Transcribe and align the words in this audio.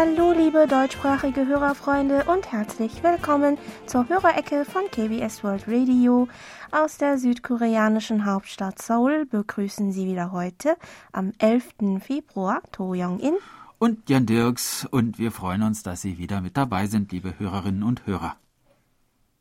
Hallo 0.00 0.30
liebe 0.30 0.68
deutschsprachige 0.68 1.48
Hörerfreunde 1.48 2.22
und 2.26 2.52
herzlich 2.52 3.02
willkommen 3.02 3.58
zur 3.86 4.08
Hörerecke 4.08 4.64
von 4.64 4.82
KBS 4.92 5.42
World 5.42 5.64
Radio. 5.66 6.28
Aus 6.70 6.98
der 6.98 7.18
südkoreanischen 7.18 8.24
Hauptstadt 8.24 8.80
Seoul 8.80 9.26
begrüßen 9.26 9.90
Sie 9.90 10.06
wieder 10.06 10.30
heute 10.30 10.76
am 11.10 11.32
11. 11.38 11.98
Februar 11.98 12.62
To 12.70 12.92
Young-in 12.94 13.34
und 13.80 14.08
Jan 14.08 14.24
Dirks 14.24 14.86
und 14.88 15.18
wir 15.18 15.32
freuen 15.32 15.64
uns, 15.64 15.82
dass 15.82 16.00
Sie 16.00 16.16
wieder 16.16 16.42
mit 16.42 16.56
dabei 16.56 16.86
sind, 16.86 17.10
liebe 17.10 17.36
Hörerinnen 17.36 17.82
und 17.82 18.06
Hörer. 18.06 18.36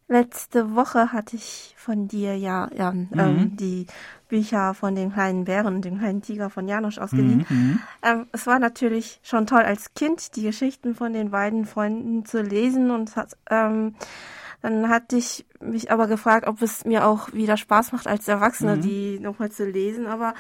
Letzte 0.10 0.74
Woche 0.74 1.12
hatte 1.12 1.36
ich 1.36 1.76
von 1.78 2.08
dir 2.08 2.38
ja, 2.38 2.70
ja 2.74 2.92
ähm, 2.92 3.10
mhm. 3.12 3.20
ähm, 3.20 3.56
die 3.58 3.88
Bücher 4.30 4.74
von 4.74 4.96
den 4.96 5.12
kleinen 5.12 5.44
Bären, 5.44 5.82
dem 5.82 6.00
kleinen 6.00 6.22
Tiger 6.22 6.50
von 6.50 6.68
Janosch 6.68 6.98
ausgeliehen. 6.98 7.46
Mhm, 7.50 7.58
mhm. 7.58 7.80
Ähm, 8.04 8.28
es 8.32 8.48
war 8.48 8.60
natürlich 8.60 9.20
schon 9.22 9.48
toll 9.48 9.64
als 9.64 9.94
Kind, 9.96 10.38
die 10.38 10.44
Geschichten 10.44 10.96
von 10.96 11.12
den 11.12 11.32
beiden 11.32 11.66
Freunden 11.66 12.26
zu 12.26 12.42
lesen 12.42 12.90
und 12.90 13.18
hat, 13.18 13.36
ähm, 13.50 13.96
dann 14.62 14.88
hatte 14.88 15.18
ich 15.18 15.46
mich 15.60 15.92
aber 15.92 16.08
gefragt, 16.08 16.48
ob 16.48 16.62
es 16.62 16.86
mir 16.86 17.06
auch 17.06 17.34
wieder 17.34 17.58
Spaß 17.58 17.92
macht 17.92 18.08
als 18.08 18.30
Erwachsene, 18.30 18.78
mhm. 18.78 18.82
die 18.82 19.20
nochmal 19.20 19.52
zu 19.52 19.66
lesen. 19.66 20.08
Aber 20.08 20.36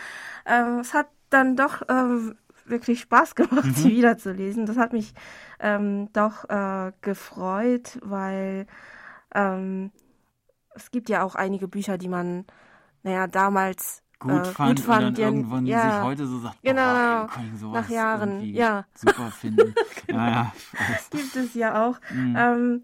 ähm, 0.46 0.80
es 0.80 0.94
hat 0.94 1.08
dann 1.30 1.58
doch 1.58 1.82
ähm, 1.90 2.36
wirklich 2.66 3.02
Spaß 3.02 3.36
gemacht, 3.36 3.66
mhm. 3.66 3.74
sie 3.74 3.90
wiederzulesen. 3.90 4.66
Das 4.66 4.78
hat 4.78 4.94
mich 4.94 5.14
doch 6.14 6.48
äh, 6.50 6.92
gefreut, 7.02 7.98
weil 8.04 8.68
ähm, 9.38 9.92
es 10.76 10.92
gibt 10.92 11.10
ja 11.10 11.24
auch 11.24 11.36
einige 11.36 11.68
Bücher, 11.68 11.98
die 11.98 12.08
man, 12.08 12.46
naja, 13.04 13.28
damals 13.28 14.04
gut 14.20 14.32
äh, 14.32 14.46
fand, 14.46 14.78
gut 14.78 14.86
fand 14.86 15.06
und 15.06 15.18
dann 15.18 15.26
irgendwann 15.26 15.66
ja, 15.66 15.92
sich 15.92 16.02
heute 16.02 16.28
so 16.28 16.40
sagt, 16.40 16.62
genau, 16.64 17.28
boah, 17.28 17.30
nach 17.74 17.90
Jahren, 17.90 18.42
ja, 18.42 18.86
super 18.96 19.32
finden. 19.32 19.76
ja, 20.08 20.30
ja, 20.30 20.52
gibt 21.12 21.36
es 21.36 21.54
ja 21.54 21.88
auch. 21.88 22.00
Mhm. 22.12 22.36
Ähm, 22.38 22.82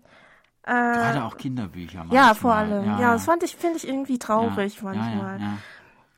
äh, 0.64 0.72
Gerade 0.72 1.24
auch 1.26 1.38
Kinderbücher. 1.38 2.00
Manchmal. 2.00 2.18
Ja, 2.18 2.34
vor 2.34 2.54
allem. 2.54 2.86
Ja, 2.86 3.00
ja 3.00 3.14
das 3.14 3.26
fand 3.26 3.44
ich, 3.44 3.56
finde 3.56 3.78
ich 3.78 3.88
irgendwie 3.88 4.18
traurig 4.18 4.78
ja, 4.78 4.84
manchmal. 4.84 5.40
Ja, 5.42 5.58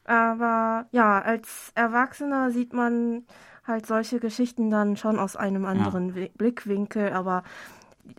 Aber 0.04 0.88
ja, 0.92 1.20
als 1.22 1.72
Erwachsener 1.74 2.52
sieht 2.52 2.74
man 2.74 3.24
halt 3.66 3.88
solche 3.88 4.20
Geschichten 4.20 4.70
dann 4.70 4.98
schon 4.98 5.18
aus 5.18 5.36
einem 5.36 5.66
anderen 5.66 6.30
Blickwinkel, 6.36 7.14
aber 7.14 7.44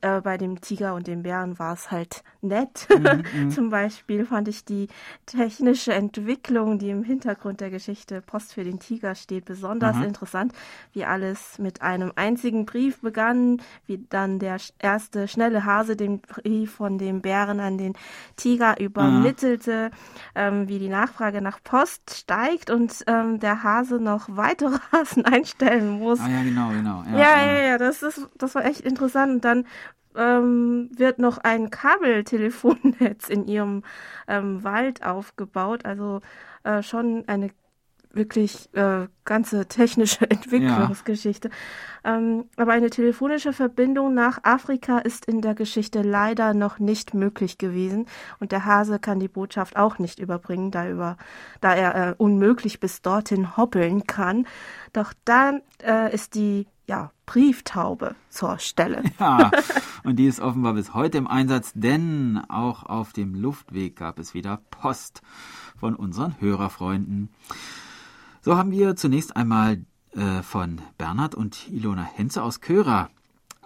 äh, 0.03 0.21
bei 0.21 0.37
dem 0.37 0.61
Tiger 0.61 0.95
und 0.95 1.07
dem 1.07 1.23
Bären 1.23 1.59
war 1.59 1.75
es 1.75 1.91
halt 1.91 2.23
nett. 2.41 2.87
Mhm, 2.91 3.25
mhm, 3.45 3.51
Zum 3.51 3.71
Beispiel 3.71 4.25
fand 4.27 4.49
ich 4.49 4.65
die 4.65 4.89
technische 5.27 5.95
Entwicklung, 5.95 6.79
die 6.79 6.91
im 6.91 7.03
Hintergrund 7.03 7.61
der 7.61 7.71
Geschichte 7.71 8.21
Post 8.21 8.55
für 8.55 8.65
den 8.65 8.79
Tiger 8.79 9.15
steht, 9.15 9.45
besonders 9.45 9.97
mhm. 9.97 10.05
interessant, 10.05 10.53
wie 10.93 11.05
alles 11.05 11.59
mit 11.59 11.83
einem 11.83 12.13
einzigen 12.17 12.67
Brief 12.67 13.01
begann, 13.01 13.63
wie 13.87 14.05
dann 14.09 14.39
der 14.39 14.57
erste 14.79 15.29
schnelle 15.29 15.65
Hase 15.65 15.97
den 15.97 16.21
Brief 16.21 16.73
von 16.73 16.99
dem 16.99 17.21
Bären 17.21 17.61
an 17.61 17.79
den 17.79 17.95
Tiger 18.37 18.79
übermittelte, 18.81 19.91
ähm, 20.35 20.69
wie 20.69 20.79
die 20.79 20.89
Nachfrage 20.89 21.41
nach 21.41 21.63
Post 21.63 22.15
steigt 22.15 22.71
und 22.71 23.05
ähm, 23.07 23.41
der 23.41 23.63
Hase 23.63 24.01
noch 24.01 24.29
weitere 24.29 24.79
Hasen 24.93 25.25
einstellen 25.25 25.99
muss. 25.99 26.21
Ah 26.21 26.29
ja, 26.29 26.43
genau, 26.43 26.71
genau. 26.71 27.05
Ja, 27.13 27.19
ja, 27.19 27.47
ja, 27.47 27.63
ja 27.63 27.79
das, 27.79 28.03
ist, 28.03 28.29
das 28.37 28.55
war 28.55 28.65
echt 28.65 28.81
interessant. 28.81 29.37
Und 29.37 29.45
dann 29.45 29.67
ähm, 30.17 30.91
wird 30.97 31.19
noch 31.19 31.39
ein 31.39 31.71
Kabeltelefonnetz 31.71 33.29
in 33.29 33.47
ihrem 33.47 33.83
ähm, 34.29 34.65
Wald 34.65 35.05
aufgebaut. 35.05 35.85
Also 35.85 36.21
äh, 36.65 36.83
schon 36.83 37.25
eine 37.27 37.51
wirklich 38.17 38.69
äh, 38.75 39.07
ganze 39.25 39.67
technische 39.67 40.29
Entwicklungsgeschichte. 40.31 41.51
Ja. 42.05 42.17
Ähm, 42.17 42.47
aber 42.57 42.73
eine 42.73 42.91
telefonische 42.91 43.53
Verbindung 43.53 44.15
nach 44.15 44.41
Afrika 44.43 44.99
ist 44.99 45.27
in 45.27 45.43
der 45.43 45.55
Geschichte 45.55 46.03
leider 46.03 46.55
noch 46.55 46.79
nicht 46.79 47.15
möglich 47.15 47.59
gewesen 47.59 48.07
und 48.41 48.53
der 48.53 48.65
Hase 48.65 48.99
kann 48.99 49.21
die 49.21 49.29
Botschaft 49.29 49.77
auch 49.77 49.99
nicht 49.99 50.19
überbringen, 50.19 50.71
da, 50.71 50.89
über, 50.89 51.17
da 51.61 51.75
er 51.75 51.95
äh, 52.11 52.15
unmöglich 52.17 52.81
bis 52.81 53.03
dorthin 53.03 53.57
hoppeln 53.57 54.07
kann. 54.07 54.47
Doch 54.93 55.13
dann 55.25 55.63
äh, 55.83 56.15
ist 56.15 56.35
die 56.35 56.67
ja, 56.87 57.11
Brieftaube 57.27 58.15
zur 58.31 58.59
Stelle. 58.59 59.03
Ja, 59.19 59.51
und 60.05 60.17
die 60.17 60.27
ist 60.27 60.41
offenbar 60.41 60.75
bis 60.75 60.95
heute 60.95 61.19
im 61.19 61.27
Einsatz, 61.27 61.73
denn 61.75 62.41
auch 62.49 62.85
auf 62.85 63.13
dem 63.13 63.35
Luftweg 63.35 63.97
gab 63.97 64.19
es 64.19 64.35
wieder 64.35 64.61
Post 64.71 65.23
von 65.77 65.95
unseren 65.97 66.41
Hörerfreunden. 66.41 67.31
So 68.47 68.57
haben 68.57 68.71
wir 68.71 68.95
zunächst 68.95 69.35
einmal 69.35 69.85
äh, 70.13 70.41
von 70.41 70.81
Bernhard 70.99 71.35
und 71.35 71.69
Ilona 71.69 72.05
Henze 72.05 72.45
aus 72.45 72.61
Köra 72.61 73.11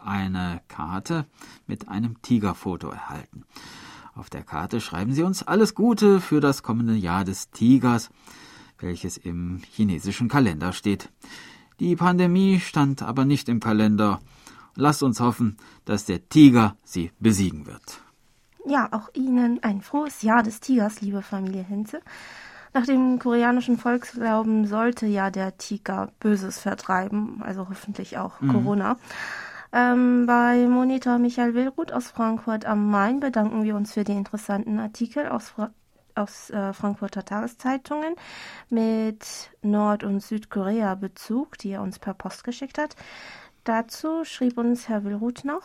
eine 0.03 0.63
Karte 0.69 1.27
mit 1.67 1.89
einem 1.89 2.23
Tigerfoto 2.23 2.89
erhalten. 2.89 3.45
Auf 4.15 4.31
der 4.31 4.43
Karte 4.43 4.81
schreiben 4.81 5.13
sie 5.13 5.23
uns 5.23 5.43
alles 5.43 5.75
Gute 5.75 6.23
für 6.23 6.41
das 6.41 6.63
kommende 6.63 6.95
Jahr 6.95 7.27
des 7.27 7.51
Tigers, 7.51 8.09
welches 8.79 9.19
im 9.19 9.61
chinesischen 9.71 10.29
Kalender 10.29 10.73
steht. 10.73 11.11
Die 11.79 11.95
Pandemie 11.95 12.59
stand 12.59 13.03
aber 13.03 13.27
nicht 13.27 13.51
im 13.51 13.61
Kalender. 13.61 14.23
Lasst 14.77 15.03
uns 15.03 15.21
hoffen, 15.21 15.59
dass 15.85 16.07
der 16.07 16.27
Tiger 16.31 16.79
sie 16.85 17.13
besiegen 17.19 17.67
wird. 17.67 18.01
Ja, 18.67 18.89
auch 18.93 19.11
Ihnen 19.13 19.63
ein 19.63 19.83
frohes 19.83 20.23
Jahr 20.23 20.43
des 20.43 20.61
Tigers, 20.61 21.03
liebe 21.03 21.21
Familie 21.21 21.65
Hinze. 21.65 22.01
Nach 22.73 22.87
dem 22.87 23.19
koreanischen 23.19 23.79
Volksglauben 23.79 24.67
sollte 24.67 25.07
ja 25.07 25.31
der 25.31 25.59
Tiger 25.59 26.13
Böses 26.21 26.61
vertreiben, 26.61 27.43
also 27.43 27.69
hoffentlich 27.69 28.17
auch 28.19 28.41
mhm. 28.41 28.53
Corona. 28.53 28.97
Ähm, 29.73 30.27
bei 30.27 30.67
Monitor 30.67 31.19
Michael 31.19 31.55
Willruth 31.55 31.93
aus 31.93 32.11
Frankfurt 32.11 32.65
am 32.65 32.91
Main 32.91 33.21
bedanken 33.21 33.65
wir 33.65 33.77
uns 33.77 33.95
für 33.95 34.05
die 34.05 34.13
interessanten 34.13 34.79
Artikel 34.79 35.29
aus, 35.29 35.51
Fra 35.51 35.71
aus 36.17 36.51
äh, 36.51 36.73
Frankfurter 36.73 37.25
Tageszeitungen 37.25 38.15
mit 38.69 39.51
Nord- 39.63 40.05
und 40.05 40.21
Südkorea-Bezug, 40.21 41.57
die 41.59 41.71
er 41.71 41.83
uns 41.83 41.99
per 41.99 42.15
Post 42.15 42.45
geschickt 42.45 42.79
hat. 42.79 42.97
Dazu 43.65 44.25
schrieb 44.25 44.59
uns 44.59 44.89
Herr 44.89 45.05
Willruth 45.05 45.45
noch. 45.45 45.63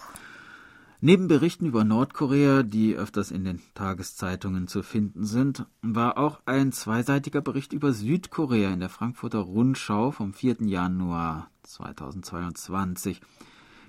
Neben 1.01 1.27
Berichten 1.27 1.65
über 1.65 1.83
Nordkorea, 1.83 2.63
die 2.63 2.95
öfters 2.95 3.29
in 3.29 3.43
den 3.43 3.61
Tageszeitungen 3.73 4.67
zu 4.67 4.81
finden 4.81 5.25
sind, 5.25 5.65
war 5.81 6.17
auch 6.17 6.39
ein 6.45 6.71
zweiseitiger 6.71 7.41
Bericht 7.41 7.73
über 7.73 7.91
Südkorea 7.91 8.71
in 8.71 8.79
der 8.79 8.89
Frankfurter 8.89 9.39
Rundschau 9.39 10.11
vom 10.11 10.33
4. 10.33 10.61
Januar 10.61 11.49
2022. 11.63 13.19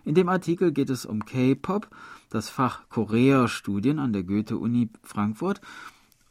In 0.04 0.16
dem 0.16 0.28
Artikel 0.28 0.72
geht 0.72 0.90
es 0.90 1.06
um 1.06 1.24
K-Pop, 1.24 1.88
das 2.28 2.50
Fach 2.50 2.88
Korea-Studien 2.88 4.00
an 4.00 4.12
der 4.12 4.24
Goethe-Uni 4.24 4.90
Frankfurt 5.04 5.60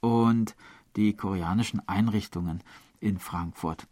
und 0.01 0.55
die 0.97 1.13
koreanischen 1.13 1.87
Einrichtungen 1.87 2.61
in 2.99 3.17
Frankfurt. 3.17 3.87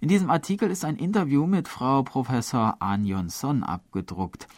In 0.00 0.08
diesem 0.08 0.30
Artikel 0.30 0.70
ist 0.70 0.86
ein 0.86 0.96
Interview 0.96 1.46
mit 1.46 1.68
Frau 1.68 2.02
Professor 2.02 2.76
An 2.80 3.04
Yon-son 3.04 3.62
abgedruckt. 3.62 4.48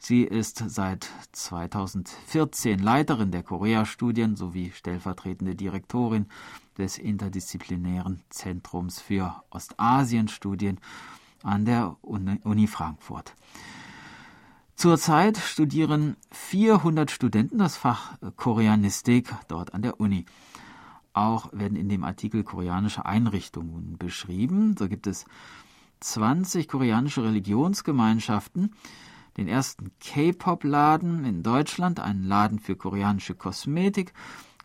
Sie 0.00 0.22
ist 0.22 0.62
seit 0.68 1.10
2014 1.32 2.78
Leiterin 2.78 3.32
der 3.32 3.42
Korea-Studien 3.42 4.36
sowie 4.36 4.70
stellvertretende 4.70 5.56
Direktorin 5.56 6.26
des 6.78 6.98
interdisziplinären 6.98 8.22
Zentrums 8.30 9.00
für 9.00 9.42
Ostasien-Studien 9.50 10.78
an 11.42 11.64
der 11.64 11.96
Uni 12.02 12.66
Frankfurt. 12.68 13.34
Zurzeit 14.76 15.36
studieren 15.36 16.16
400 16.30 17.10
Studenten 17.10 17.58
das 17.58 17.76
Fach 17.76 18.16
Koreanistik 18.36 19.34
dort 19.48 19.74
an 19.74 19.82
der 19.82 19.98
Uni. 20.00 20.24
Auch 21.12 21.52
werden 21.52 21.76
in 21.76 21.88
dem 21.88 22.04
Artikel 22.04 22.44
koreanische 22.44 23.04
Einrichtungen 23.04 23.98
beschrieben. 23.98 24.76
So 24.78 24.88
gibt 24.88 25.08
es 25.08 25.24
20 26.00 26.68
koreanische 26.68 27.24
Religionsgemeinschaften, 27.24 28.72
den 29.36 29.48
ersten 29.48 29.90
K-Pop-Laden 30.00 31.24
in 31.24 31.42
Deutschland, 31.42 32.00
einen 32.00 32.24
Laden 32.24 32.58
für 32.58 32.76
koreanische 32.76 33.34
Kosmetik, 33.34 34.14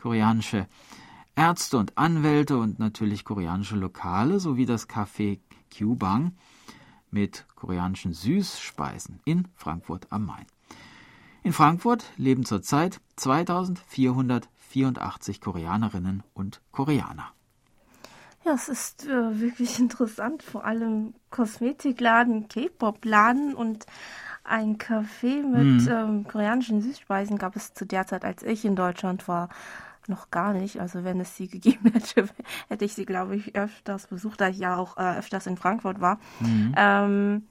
koreanische 0.01 0.67
Ärzte 1.35 1.77
und 1.77 1.97
Anwälte 1.97 2.57
und 2.57 2.79
natürlich 2.79 3.25
koreanische 3.25 3.75
Lokale 3.75 4.39
sowie 4.39 4.65
das 4.65 4.87
Café 4.87 5.39
Kyubang 5.71 6.31
mit 7.09 7.45
koreanischen 7.55 8.13
Süßspeisen 8.13 9.19
in 9.25 9.47
Frankfurt 9.55 10.07
am 10.11 10.25
Main. 10.25 10.45
In 11.43 11.53
Frankfurt 11.53 12.05
leben 12.17 12.45
zurzeit 12.45 13.01
2484 13.17 15.41
Koreanerinnen 15.41 16.23
und 16.33 16.61
Koreaner. 16.71 17.33
Ja, 18.45 18.53
es 18.53 18.69
ist 18.69 19.05
äh, 19.05 19.39
wirklich 19.39 19.79
interessant, 19.79 20.43
vor 20.43 20.65
allem 20.65 21.13
Kosmetikladen, 21.29 22.47
K-Pop-Laden 22.47 23.55
und 23.55 23.85
ein 24.43 24.77
Café 24.77 25.43
mit 25.43 25.83
mhm. 25.83 25.87
ähm, 25.89 26.27
koreanischen 26.27 26.81
Süßspeisen 26.81 27.37
gab 27.37 27.55
es 27.55 27.73
zu 27.73 27.85
der 27.85 28.07
Zeit, 28.07 28.25
als 28.25 28.43
ich 28.43 28.65
in 28.65 28.75
Deutschland 28.75 29.27
war, 29.27 29.49
noch 30.07 30.31
gar 30.31 30.53
nicht. 30.53 30.79
Also 30.81 31.03
wenn 31.03 31.19
es 31.19 31.35
sie 31.35 31.47
gegeben 31.49 31.91
hätte, 31.91 32.27
hätte 32.67 32.85
ich 32.85 32.93
sie, 32.93 33.05
glaube 33.05 33.35
ich, 33.35 33.55
öfters 33.55 34.07
besucht, 34.07 34.41
da 34.41 34.49
ich 34.49 34.59
ja 34.59 34.75
auch 34.75 34.97
äh, 34.97 35.17
öfters 35.17 35.47
in 35.47 35.57
Frankfurt 35.57 36.01
war. 36.01 36.19
Mhm. 36.39 36.75
Ähm, 36.75 37.47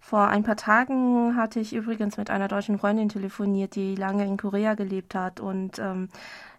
Vor 0.00 0.28
ein 0.28 0.42
paar 0.42 0.56
Tagen 0.56 1.36
hatte 1.36 1.60
ich 1.60 1.74
übrigens 1.74 2.16
mit 2.16 2.30
einer 2.30 2.48
deutschen 2.48 2.78
Freundin 2.78 3.10
telefoniert, 3.10 3.74
die 3.74 3.94
lange 3.94 4.24
in 4.24 4.38
Korea 4.38 4.74
gelebt 4.74 5.14
hat 5.14 5.40
und 5.40 5.78
ähm, 5.78 6.08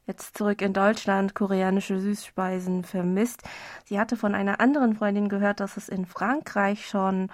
jetzt 0.06 0.38
zurück 0.38 0.62
in 0.62 0.74
Deutschland 0.74 1.36
koreanische 1.36 2.00
Süßspeisen 2.00 2.84
vermisst. 2.84 3.42
Sie 3.86 4.00
hatte 4.00 4.18
von 4.18 4.36
einer 4.36 4.60
anderen 4.60 4.95
Freundin 4.95 5.30
gehört, 5.30 5.60
dass 5.60 5.77
es 5.77 5.89
in 5.89 6.06
Frankreich 6.06 6.88
schon 6.88 7.30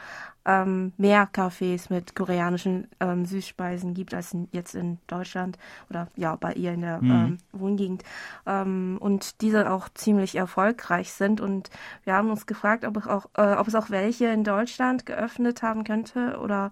ähm, 0.47 0.93
mehr 0.97 1.27
Cafés 1.27 1.93
mit 1.93 2.15
koreanischen 2.15 2.87
ähm, 3.01 3.25
Süßspeisen 3.25 3.93
gibt 3.93 4.13
als 4.13 4.33
in, 4.33 4.47
jetzt 4.51 4.73
in 4.73 4.97
Deutschland 5.05 5.59
oder 5.89 6.07
ja 6.15 6.35
bei 6.37 6.53
ihr 6.53 6.71
in 6.71 6.81
der 6.81 7.01
mhm. 7.01 7.11
ähm, 7.11 7.37
Wohngegend 7.51 8.03
ähm, 8.45 8.97
und 8.99 9.41
diese 9.41 9.69
auch 9.69 9.89
ziemlich 9.89 10.35
erfolgreich 10.35 11.11
sind 11.11 11.41
und 11.41 11.69
wir 12.05 12.13
haben 12.13 12.31
uns 12.31 12.45
gefragt, 12.45 12.85
ob 12.85 12.97
es 12.97 13.07
auch, 13.07 13.25
äh, 13.37 13.53
ob 13.53 13.67
es 13.67 13.75
auch 13.75 13.89
welche 13.89 14.27
in 14.27 14.45
Deutschland 14.45 15.05
geöffnet 15.05 15.61
haben 15.61 15.83
könnte 15.83 16.39
oder 16.41 16.71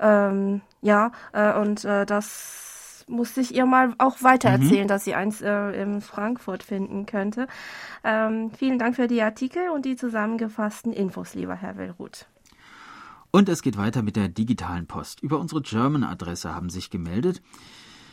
ähm, 0.00 0.60
ja 0.82 1.12
äh, 1.32 1.54
und 1.54 1.84
äh, 1.84 2.04
das 2.04 3.04
musste 3.08 3.40
ich 3.40 3.54
ihr 3.54 3.64
mal 3.64 3.94
auch 3.98 4.22
weitererzählen, 4.22 4.84
mhm. 4.84 4.88
dass 4.88 5.04
sie 5.04 5.14
eins 5.14 5.40
äh, 5.40 5.70
in 5.80 6.02
Frankfurt 6.02 6.62
finden 6.62 7.06
könnte. 7.06 7.46
Ähm, 8.04 8.50
vielen 8.50 8.78
Dank 8.78 8.96
für 8.96 9.06
die 9.06 9.22
Artikel 9.22 9.70
und 9.70 9.86
die 9.86 9.96
zusammengefassten 9.96 10.92
Infos, 10.92 11.34
lieber 11.34 11.54
Herr 11.54 11.78
Willruth. 11.78 12.26
Und 13.30 13.48
es 13.48 13.62
geht 13.62 13.76
weiter 13.76 14.02
mit 14.02 14.16
der 14.16 14.28
digitalen 14.28 14.86
Post. 14.86 15.20
Über 15.20 15.38
unsere 15.38 15.60
German-Adresse 15.60 16.54
haben 16.54 16.70
sich 16.70 16.88
gemeldet 16.90 17.42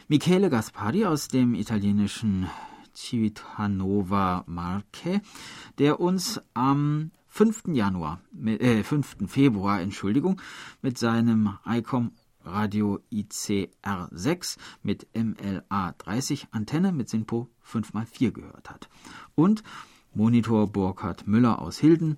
Michele 0.07 0.49
Gaspari 0.49 1.05
aus 1.05 1.29
dem 1.29 1.55
italienischen 1.55 2.49
Civitanova 2.93 4.43
Marche, 4.45 5.21
der 5.79 5.99
uns 5.99 6.41
am 6.53 7.11
5. 7.27 7.73
Januar, 7.73 8.21
äh, 8.45 8.83
5. 8.83 9.27
Februar, 9.27 9.81
Entschuldigung, 9.81 10.41
mit 10.81 10.97
seinem 10.97 11.57
ICOM 11.65 12.11
Radio 12.43 12.99
ICR6 13.11 14.57
mit 14.83 15.07
MLA30 15.13 16.47
Antenne 16.51 16.91
mit 16.91 17.09
SINPO 17.09 17.49
5x4 17.63 18.31
gehört 18.31 18.69
hat. 18.69 18.89
Und 19.33 19.63
Monitor 20.13 20.67
Burkhard 20.67 21.27
Müller 21.27 21.59
aus 21.59 21.77
Hilden, 21.77 22.17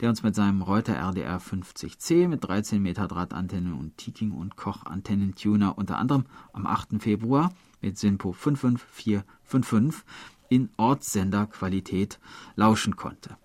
der 0.00 0.08
uns 0.08 0.22
mit 0.22 0.34
seinem 0.34 0.62
Reuter 0.62 0.94
RDR 0.94 1.40
50C 1.40 2.28
mit 2.28 2.44
13 2.44 2.82
Meter 2.82 3.08
Drahtantenne 3.08 3.74
und 3.74 3.96
Tiking 3.96 4.32
und 4.32 4.56
Koch 4.56 4.84
Antennentuner 4.84 5.78
unter 5.78 5.98
anderem 5.98 6.24
am 6.52 6.66
8. 6.66 7.00
Februar 7.02 7.52
mit 7.80 7.98
SINPO 7.98 8.32
55455 8.32 10.04
in 10.48 10.70
Ortssenderqualität 10.76 12.18
lauschen 12.56 12.96
konnte. 12.96 13.36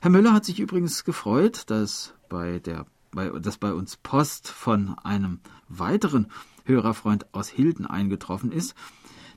Herr 0.00 0.10
Müller 0.10 0.32
hat 0.32 0.44
sich 0.44 0.60
übrigens 0.60 1.04
gefreut, 1.04 1.64
dass 1.70 2.14
bei 2.28 2.58
der 2.58 2.86
bei, 3.10 3.30
dass 3.30 3.58
bei 3.58 3.72
uns 3.72 3.96
Post 3.96 4.48
von 4.48 4.98
einem 4.98 5.40
weiteren 5.68 6.26
Hörerfreund 6.64 7.32
aus 7.34 7.48
Hilden 7.48 7.86
eingetroffen 7.86 8.52
ist, 8.52 8.74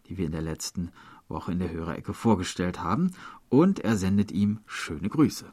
die 0.08 0.18
wir 0.18 0.26
in 0.26 0.34
der 0.34 0.42
letzten 0.42 0.92
Woche 1.30 1.54
in 1.54 1.60
der 1.60 1.72
Hörerecke 1.72 2.14
vorgestellt 2.14 2.82
haben, 2.82 3.12
und 3.50 3.80
er 3.80 3.98
sendet 3.98 4.32
ihm 4.32 4.60
schöne 4.66 5.10
Grüße. 5.10 5.52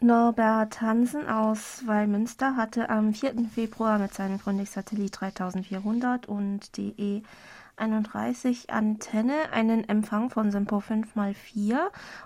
Norbert 0.00 0.80
Hansen 0.80 1.26
aus 1.26 1.84
Weilmünster 1.84 2.54
hatte 2.54 2.88
am 2.88 3.12
4. 3.12 3.34
Februar 3.52 3.98
mit 3.98 4.14
seinem 4.14 4.38
Grundig-Satellit 4.38 5.20
3400 5.20 6.28
und 6.28 6.76
DE 6.76 7.24
31 7.76 8.70
Antenne 8.70 9.50
einen 9.50 9.88
Empfang 9.88 10.30
von 10.30 10.52
Sempo 10.52 10.78
5x4 10.78 11.78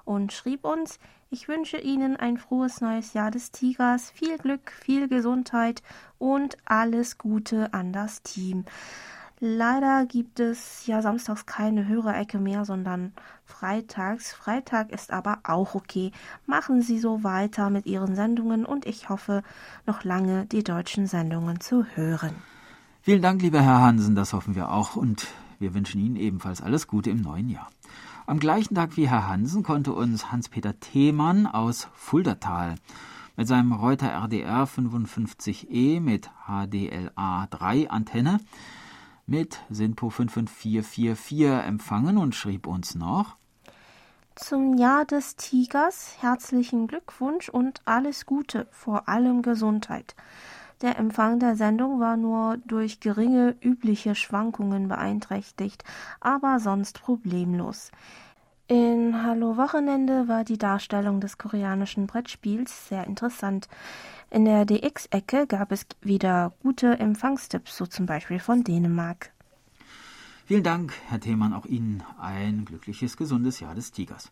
und 0.05 0.35
schrieb 0.35 0.67
uns, 0.67 0.99
ich 1.31 1.49
wünsche 1.49 1.79
Ihnen 1.79 2.17
ein 2.19 2.37
frohes 2.37 2.83
neues 2.83 3.15
Jahr 3.15 3.31
des 3.31 3.53
Tigers, 3.53 4.11
viel 4.11 4.37
Glück, 4.37 4.71
viel 4.71 5.09
Gesundheit 5.09 5.83
und 6.19 6.59
alles 6.67 7.17
Gute 7.17 7.73
an 7.73 7.95
das 7.95 8.23
Team. 8.23 8.67
Leider 9.45 10.07
gibt 10.07 10.39
es 10.39 10.87
ja 10.87 11.03
samstags 11.03 11.47
keine 11.47 11.89
Hörerecke 11.89 12.39
mehr, 12.39 12.65
sondern 12.65 13.13
freitags. 13.45 14.33
Freitag 14.33 14.93
ist 14.93 15.13
aber 15.13 15.41
auch 15.43 15.75
okay. 15.75 16.13
Machen 16.47 16.81
Sie 16.81 17.01
so 17.01 17.25
weiter 17.25 17.69
mit 17.69 17.87
Ihren 17.87 18.15
Sendungen 18.15 18.65
und 18.65 18.87
ich 18.87 19.09
hoffe, 19.09 19.43
noch 19.85 20.05
lange 20.05 20.47
die 20.47 20.63
deutschen 20.63 21.09
Sendungen 21.09 21.59
zu 21.59 21.85
hören. 21.97 22.37
Vielen 23.01 23.21
Dank, 23.21 23.43
lieber 23.43 23.61
Herr 23.61 23.81
Hansen, 23.81 24.15
das 24.15 24.33
hoffen 24.33 24.55
wir 24.55 24.71
auch 24.71 24.95
und 24.95 25.27
wir 25.59 25.75
wünschen 25.75 26.01
Ihnen 26.01 26.15
ebenfalls 26.15 26.63
alles 26.63 26.87
Gute 26.87 27.11
im 27.11 27.21
neuen 27.21 27.49
Jahr. 27.49 27.69
Am 28.27 28.39
gleichen 28.39 28.77
Tag 28.77 28.97
wie 28.97 29.09
Herr 29.09 29.27
Hansen 29.27 29.65
konnte 29.65 29.93
uns 29.93 30.31
Hans-Peter 30.31 30.79
Themann 30.79 31.49
aus 31.49 31.89
Fuldatal 31.95 32.77
mit 33.37 33.49
seinem 33.49 33.73
Reuter 33.73 34.07
RDR 34.07 34.69
55E 34.69 36.01
mit 36.01 36.31
HDLA 36.47 37.49
3 37.51 37.91
Antenne 37.91 38.39
mit 39.27 39.61
SINPO 39.71 40.11
55444 40.11 41.67
empfangen 41.67 42.19
und 42.19 42.35
schrieb 42.35 42.67
uns 42.67 42.95
noch 42.95 43.37
zum 44.35 44.79
Jahr 44.79 45.05
des 45.05 45.37
Tigers 45.37 46.17
herzlichen 46.21 46.87
Glückwunsch 46.87 47.51
und 47.51 47.83
alles 47.85 48.25
Gute, 48.25 48.67
vor 48.71 49.09
allem 49.09 49.43
Gesundheit. 49.43 50.15
Der 50.81 50.99
Empfang 50.99 51.39
der 51.39 51.55
Sendung 51.55 52.01
war 52.01 52.17
nur 52.17 52.57
durch 52.67 53.01
geringe 53.01 53.55
übliche 53.61 54.15
Schwankungen 54.15 54.89
beeinträchtigt, 54.89 55.85
aber 56.19 56.61
sonst 56.61 57.03
problemlos. 57.03 57.93
In 58.69 59.23
Hallo 59.23 59.57
Wochenende 59.57 60.29
war 60.29 60.45
die 60.45 60.57
Darstellung 60.57 61.21
des 61.21 61.37
koreanischen 61.37 62.07
Brettspiels 62.07 62.89
sehr 62.89 63.07
interessant. 63.07 63.69
In 64.31 64.45
der 64.45 64.65
DX-Ecke 64.65 65.47
gab 65.47 65.73
es 65.73 65.85
wieder 66.01 66.55
gute 66.63 66.99
Empfangstipps, 66.99 67.77
so 67.77 67.87
zum 67.87 68.07
Beispiel 68.07 68.39
von 68.39 68.65
Dänemark. 68.65 69.33
Vielen 70.47 70.63
Dank, 70.63 70.93
Herr 71.09 71.21
Themann, 71.21 71.53
auch 71.53 71.67
Ihnen 71.67 72.03
ein 72.19 72.65
glückliches, 72.65 73.17
gesundes 73.17 73.61
Jahr 73.61 73.75
des 73.75 73.93
Tigers. 73.93 74.31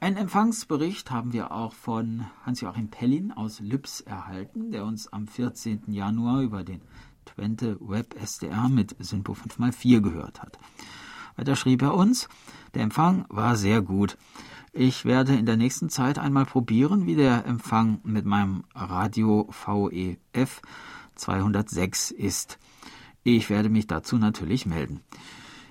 Einen 0.00 0.16
Empfangsbericht 0.16 1.10
haben 1.10 1.32
wir 1.32 1.50
auch 1.50 1.72
von 1.72 2.26
Hans-Joachim 2.46 2.88
Pellin 2.88 3.32
aus 3.32 3.58
Lübs 3.58 4.00
erhalten, 4.00 4.70
der 4.70 4.84
uns 4.84 5.12
am 5.12 5.26
14. 5.26 5.82
Januar 5.88 6.42
über 6.42 6.62
den 6.62 6.80
Twente 7.24 7.76
Web 7.80 8.14
SDR 8.20 8.68
mit 8.68 8.94
Synpo 9.00 9.32
5x4 9.32 10.00
gehört 10.00 10.40
hat. 10.40 10.58
Weiter 11.38 11.54
schrieb 11.54 11.82
er 11.82 11.94
uns, 11.94 12.28
der 12.74 12.82
Empfang 12.82 13.24
war 13.28 13.54
sehr 13.54 13.80
gut. 13.80 14.18
Ich 14.72 15.04
werde 15.04 15.36
in 15.36 15.46
der 15.46 15.56
nächsten 15.56 15.88
Zeit 15.88 16.18
einmal 16.18 16.44
probieren, 16.46 17.06
wie 17.06 17.14
der 17.14 17.46
Empfang 17.46 18.00
mit 18.02 18.26
meinem 18.26 18.64
Radio 18.74 19.48
VEF 19.48 20.60
206 21.14 22.10
ist. 22.10 22.58
Ich 23.22 23.50
werde 23.50 23.68
mich 23.68 23.86
dazu 23.86 24.18
natürlich 24.18 24.66
melden. 24.66 25.00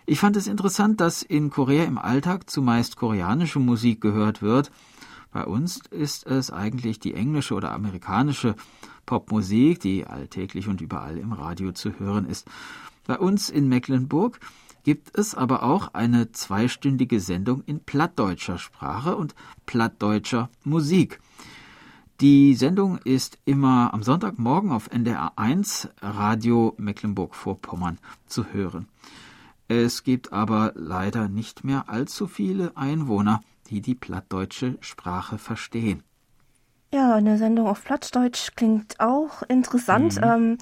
Ich 0.05 0.21
fand 0.21 0.37
es 0.37 0.47
interessant, 0.47 1.01
dass 1.01 1.21
in 1.21 1.49
Korea 1.49 1.83
im 1.83 1.97
Alltag 1.97 2.49
zumeist 2.49 2.95
koreanische 2.95 3.59
Musik 3.59 3.99
gehört 3.99 4.41
wird. 4.41 4.71
Bei 5.33 5.43
uns 5.43 5.81
ist 5.89 6.25
es 6.25 6.49
eigentlich 6.49 6.99
die 6.99 7.13
englische 7.13 7.55
oder 7.55 7.73
amerikanische 7.73 8.55
Popmusik, 9.05 9.81
die 9.81 10.07
alltäglich 10.07 10.69
und 10.69 10.79
überall 10.79 11.17
im 11.17 11.33
Radio 11.33 11.73
zu 11.73 11.99
hören 11.99 12.25
ist. 12.25 12.47
Bei 13.05 13.19
uns 13.19 13.49
in 13.49 13.67
Mecklenburg 13.67 14.39
gibt 14.87 15.17
es 15.17 15.35
aber 15.35 15.63
auch 15.63 15.93
eine 15.95 16.31
zweistündige 16.31 17.19
Sendung 17.19 17.61
in 17.65 17.81
plattdeutscher 17.81 18.57
Sprache 18.57 19.17
und 19.17 19.35
plattdeutscher 19.65 20.49
Musik. 20.63 21.19
Die 22.21 22.55
Sendung 22.55 22.97
ist 22.99 23.37
immer 23.43 23.93
am 23.93 24.01
Sonntagmorgen 24.01 24.71
auf 24.71 24.89
NDR 24.89 25.33
1 25.35 25.89
Radio 25.99 26.73
Mecklenburg-Vorpommern 26.77 27.99
zu 28.27 28.53
hören. 28.53 28.87
Es 29.67 30.05
gibt 30.05 30.31
aber 30.31 30.71
leider 30.75 31.27
nicht 31.27 31.65
mehr 31.65 31.89
allzu 31.89 32.25
viele 32.25 32.77
Einwohner, 32.77 33.41
die 33.69 33.81
die 33.81 33.93
plattdeutsche 33.93 34.77
Sprache 34.79 35.37
verstehen. 35.37 36.01
Ja, 36.93 37.15
eine 37.15 37.37
Sendung 37.37 37.67
auf 37.67 37.83
Plattdeutsch 37.83 38.55
klingt 38.55 39.01
auch 39.01 39.43
interessant. 39.43 40.15
Mhm. 40.15 40.23
Ähm, 40.23 40.57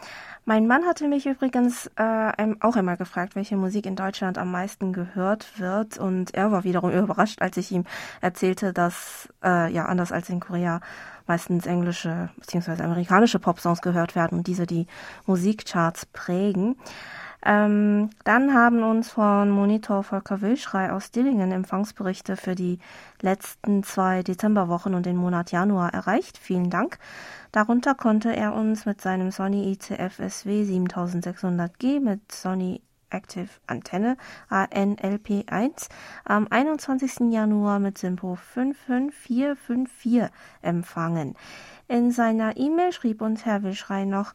mein 0.45 0.67
Mann 0.67 0.85
hatte 0.85 1.07
mich 1.07 1.25
übrigens 1.25 1.87
äh, 1.95 2.55
auch 2.59 2.75
einmal 2.75 2.97
gefragt, 2.97 3.35
welche 3.35 3.57
Musik 3.57 3.87
in 3.87 3.95
Deutschland 3.95 4.37
am 4.37 4.51
meisten 4.51 4.93
gehört 4.93 5.59
wird. 5.59 5.97
Und 5.97 6.35
er 6.35 6.51
war 6.51 6.63
wiederum 6.63 6.91
überrascht, 6.97 7.41
als 7.41 7.57
ich 7.57 7.71
ihm 7.71 7.83
erzählte, 8.21 8.71
dass, 8.71 9.27
äh, 9.43 9.71
ja, 9.73 9.85
anders 9.85 10.11
als 10.11 10.29
in 10.29 10.39
Korea, 10.39 10.81
meistens 11.25 11.65
englische 11.65 12.29
bzw. 12.37 12.83
amerikanische 12.83 13.39
Popsongs 13.39 13.81
gehört 13.81 14.15
werden 14.15 14.37
und 14.37 14.47
diese 14.47 14.67
die 14.67 14.85
Musikcharts 15.25 16.05
prägen. 16.05 16.75
Ähm, 17.45 18.09
dann 18.23 18.55
haben 18.55 18.81
uns 18.81 19.11
von 19.11 19.51
Monitor 19.51 20.03
Volker 20.03 20.41
Wilschrei 20.41 20.91
aus 20.91 21.11
Dillingen 21.11 21.51
Empfangsberichte 21.51 22.37
für 22.37 22.55
die 22.55 22.79
letzten 23.21 23.83
zwei 23.83 24.23
Dezemberwochen 24.23 24.95
und 24.95 25.05
den 25.05 25.15
Monat 25.15 25.51
Januar 25.51 25.93
erreicht. 25.93 26.39
Vielen 26.39 26.71
Dank. 26.71 26.97
Darunter 27.51 27.93
konnte 27.93 28.35
er 28.35 28.55
uns 28.55 28.87
mit 28.87 28.99
seinem 28.99 29.29
Sony 29.29 29.71
ICF 29.71 30.15
SW 30.27 30.63
7600G 30.63 31.99
mit 31.99 32.31
Sony 32.31 32.81
Active 33.11 33.49
Antenne 33.67 34.17
ANLP1 34.49 35.87
am 36.25 36.47
21. 36.49 37.31
Januar 37.31 37.79
mit 37.79 37.97
Simpo 37.97 38.35
55454 38.35 40.29
empfangen. 40.61 41.35
In 41.87 42.11
seiner 42.11 42.57
E-Mail 42.57 42.91
schrieb 42.91 43.21
uns 43.21 43.45
Herr 43.45 43.61
Wischrei 43.63 44.05
noch, 44.05 44.33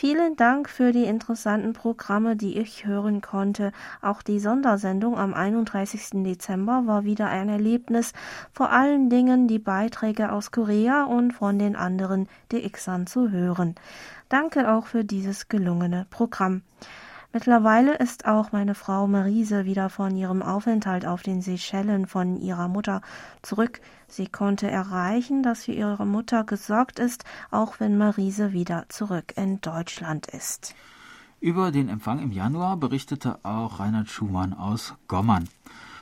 Vielen 0.00 0.36
Dank 0.36 0.68
für 0.68 0.92
die 0.92 1.06
interessanten 1.06 1.72
Programme, 1.72 2.36
die 2.36 2.56
ich 2.56 2.86
hören 2.86 3.20
konnte. 3.20 3.72
Auch 4.00 4.22
die 4.22 4.38
Sondersendung 4.38 5.18
am 5.18 5.34
31. 5.34 6.22
Dezember 6.22 6.84
war 6.86 7.02
wieder 7.02 7.26
ein 7.26 7.48
Erlebnis, 7.48 8.12
vor 8.52 8.70
allen 8.70 9.10
Dingen 9.10 9.48
die 9.48 9.58
Beiträge 9.58 10.30
aus 10.30 10.52
Korea 10.52 11.02
und 11.02 11.32
von 11.32 11.58
den 11.58 11.74
anderen 11.74 12.28
DXern 12.52 13.08
zu 13.08 13.32
hören. 13.32 13.74
Danke 14.28 14.70
auch 14.72 14.86
für 14.86 15.02
dieses 15.02 15.48
gelungene 15.48 16.06
Programm. 16.10 16.62
Mittlerweile 17.32 17.96
ist 17.96 18.26
auch 18.26 18.52
meine 18.52 18.74
Frau 18.74 19.06
Marise 19.06 19.66
wieder 19.66 19.90
von 19.90 20.16
ihrem 20.16 20.42
Aufenthalt 20.42 21.04
auf 21.04 21.22
den 21.22 21.42
Seychellen 21.42 22.06
von 22.06 22.40
ihrer 22.40 22.68
Mutter 22.68 23.02
zurück. 23.42 23.82
Sie 24.06 24.28
konnte 24.28 24.70
erreichen, 24.70 25.42
dass 25.42 25.64
für 25.64 25.72
ihre 25.72 26.06
Mutter 26.06 26.44
gesorgt 26.44 26.98
ist, 26.98 27.24
auch 27.50 27.80
wenn 27.80 27.98
Marise 27.98 28.54
wieder 28.54 28.86
zurück 28.88 29.34
in 29.36 29.60
Deutschland 29.60 30.26
ist. 30.28 30.74
Über 31.40 31.70
den 31.70 31.90
Empfang 31.90 32.18
im 32.18 32.32
Januar 32.32 32.78
berichtete 32.78 33.44
auch 33.44 33.78
Reinhard 33.78 34.08
Schumann 34.08 34.54
aus 34.54 34.94
Gommern. 35.06 35.46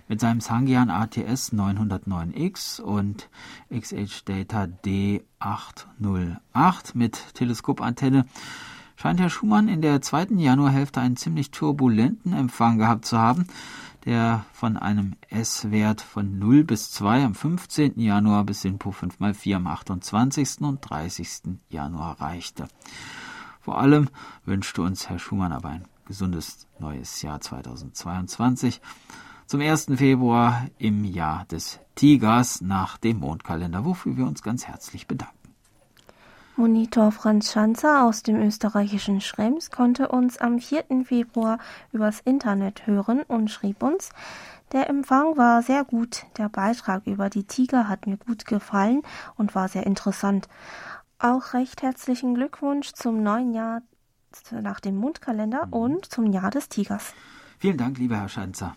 Mit 0.09 0.21
seinem 0.21 0.41
Sangian 0.41 0.91
ATS 0.91 1.53
909X 1.53 2.81
und 2.81 3.29
XH 3.77 4.23
Data 4.25 4.69
D808 4.85 6.93
mit 6.95 7.35
Teleskopantenne 7.35 8.27
scheint 8.97 9.21
Herr 9.21 9.31
Schumann 9.31 9.69
in 9.69 9.83
der 9.83 10.03
zweiten 10.03 10.39
Januarhälfte 10.39 11.01
einen 11.01 11.17
ziemlich 11.17 11.51
turbulenten 11.51 12.33
Empfang 12.33 12.79
gehabt 12.79 13.05
zu 13.05 13.19
haben, 13.19 13.47
der 14.05 14.45
von 14.53 14.77
einem 14.77 15.15
S-Wert 15.29 16.01
von 16.01 16.39
0 16.39 16.65
bis 16.65 16.91
2 16.93 17.25
am 17.25 17.35
15. 17.35 18.01
Januar 18.01 18.45
bis 18.45 18.63
hin 18.63 18.79
po 18.79 18.93
5 18.93 19.21
mal 19.21 19.35
4 19.35 19.57
am 19.57 19.67
28. 19.67 20.61
und 20.61 20.81
30. 20.81 21.59
Januar 21.69 22.21
reichte. 22.21 22.69
Vor 23.61 23.79
allem 23.79 24.09
wünschte 24.45 24.83
uns 24.83 25.09
Herr 25.09 25.19
Schumann 25.19 25.53
aber 25.53 25.71
ein 25.71 25.85
gesundes 26.07 26.69
neues 26.79 27.21
Jahr 27.23 27.41
2022 27.41 28.81
zum 29.47 29.61
1. 29.61 29.87
Februar 29.97 30.69
im 30.79 31.05
Jahr 31.05 31.45
des 31.47 31.81
Tigers 31.97 32.61
nach 32.61 32.97
dem 32.99 33.19
Mondkalender, 33.19 33.85
wofür 33.85 34.17
wir 34.17 34.27
uns 34.27 34.43
ganz 34.43 34.67
herzlich 34.67 35.07
bedanken. 35.07 35.36
Monitor 36.59 37.13
Franz 37.13 37.53
Schanzer 37.53 38.05
aus 38.05 38.23
dem 38.23 38.41
österreichischen 38.41 39.21
Schrems 39.21 39.71
konnte 39.71 40.09
uns 40.09 40.39
am 40.39 40.59
4. 40.59 41.05
Februar 41.05 41.59
übers 41.93 42.21
Internet 42.21 42.87
hören 42.87 43.23
und 43.25 43.51
schrieb 43.51 43.83
uns, 43.83 44.09
der 44.73 44.89
Empfang 44.89 45.37
war 45.37 45.63
sehr 45.63 45.85
gut. 45.85 46.25
Der 46.39 46.49
Beitrag 46.49 47.07
über 47.07 47.29
die 47.29 47.45
Tiger 47.45 47.89
hat 47.89 48.07
mir 48.07 48.17
gut 48.17 48.47
gefallen 48.47 49.03
und 49.37 49.55
war 49.55 49.69
sehr 49.69 49.85
interessant. 49.85 50.49
Auch 51.19 51.53
recht 51.53 51.83
herzlichen 51.83 52.35
Glückwunsch 52.35 52.95
zum 52.95 53.23
neuen 53.23 53.53
Jahr 53.53 53.83
nach 54.51 54.81
dem 54.81 54.97
Mundkalender 54.97 55.67
mhm. 55.67 55.73
und 55.75 56.07
zum 56.07 56.33
Jahr 56.33 56.51
des 56.51 56.71
Tigers. 56.71 57.13
Vielen 57.59 57.77
Dank, 57.77 57.99
lieber 57.99 58.17
Herr 58.17 58.31
Schanzer. 58.31 58.75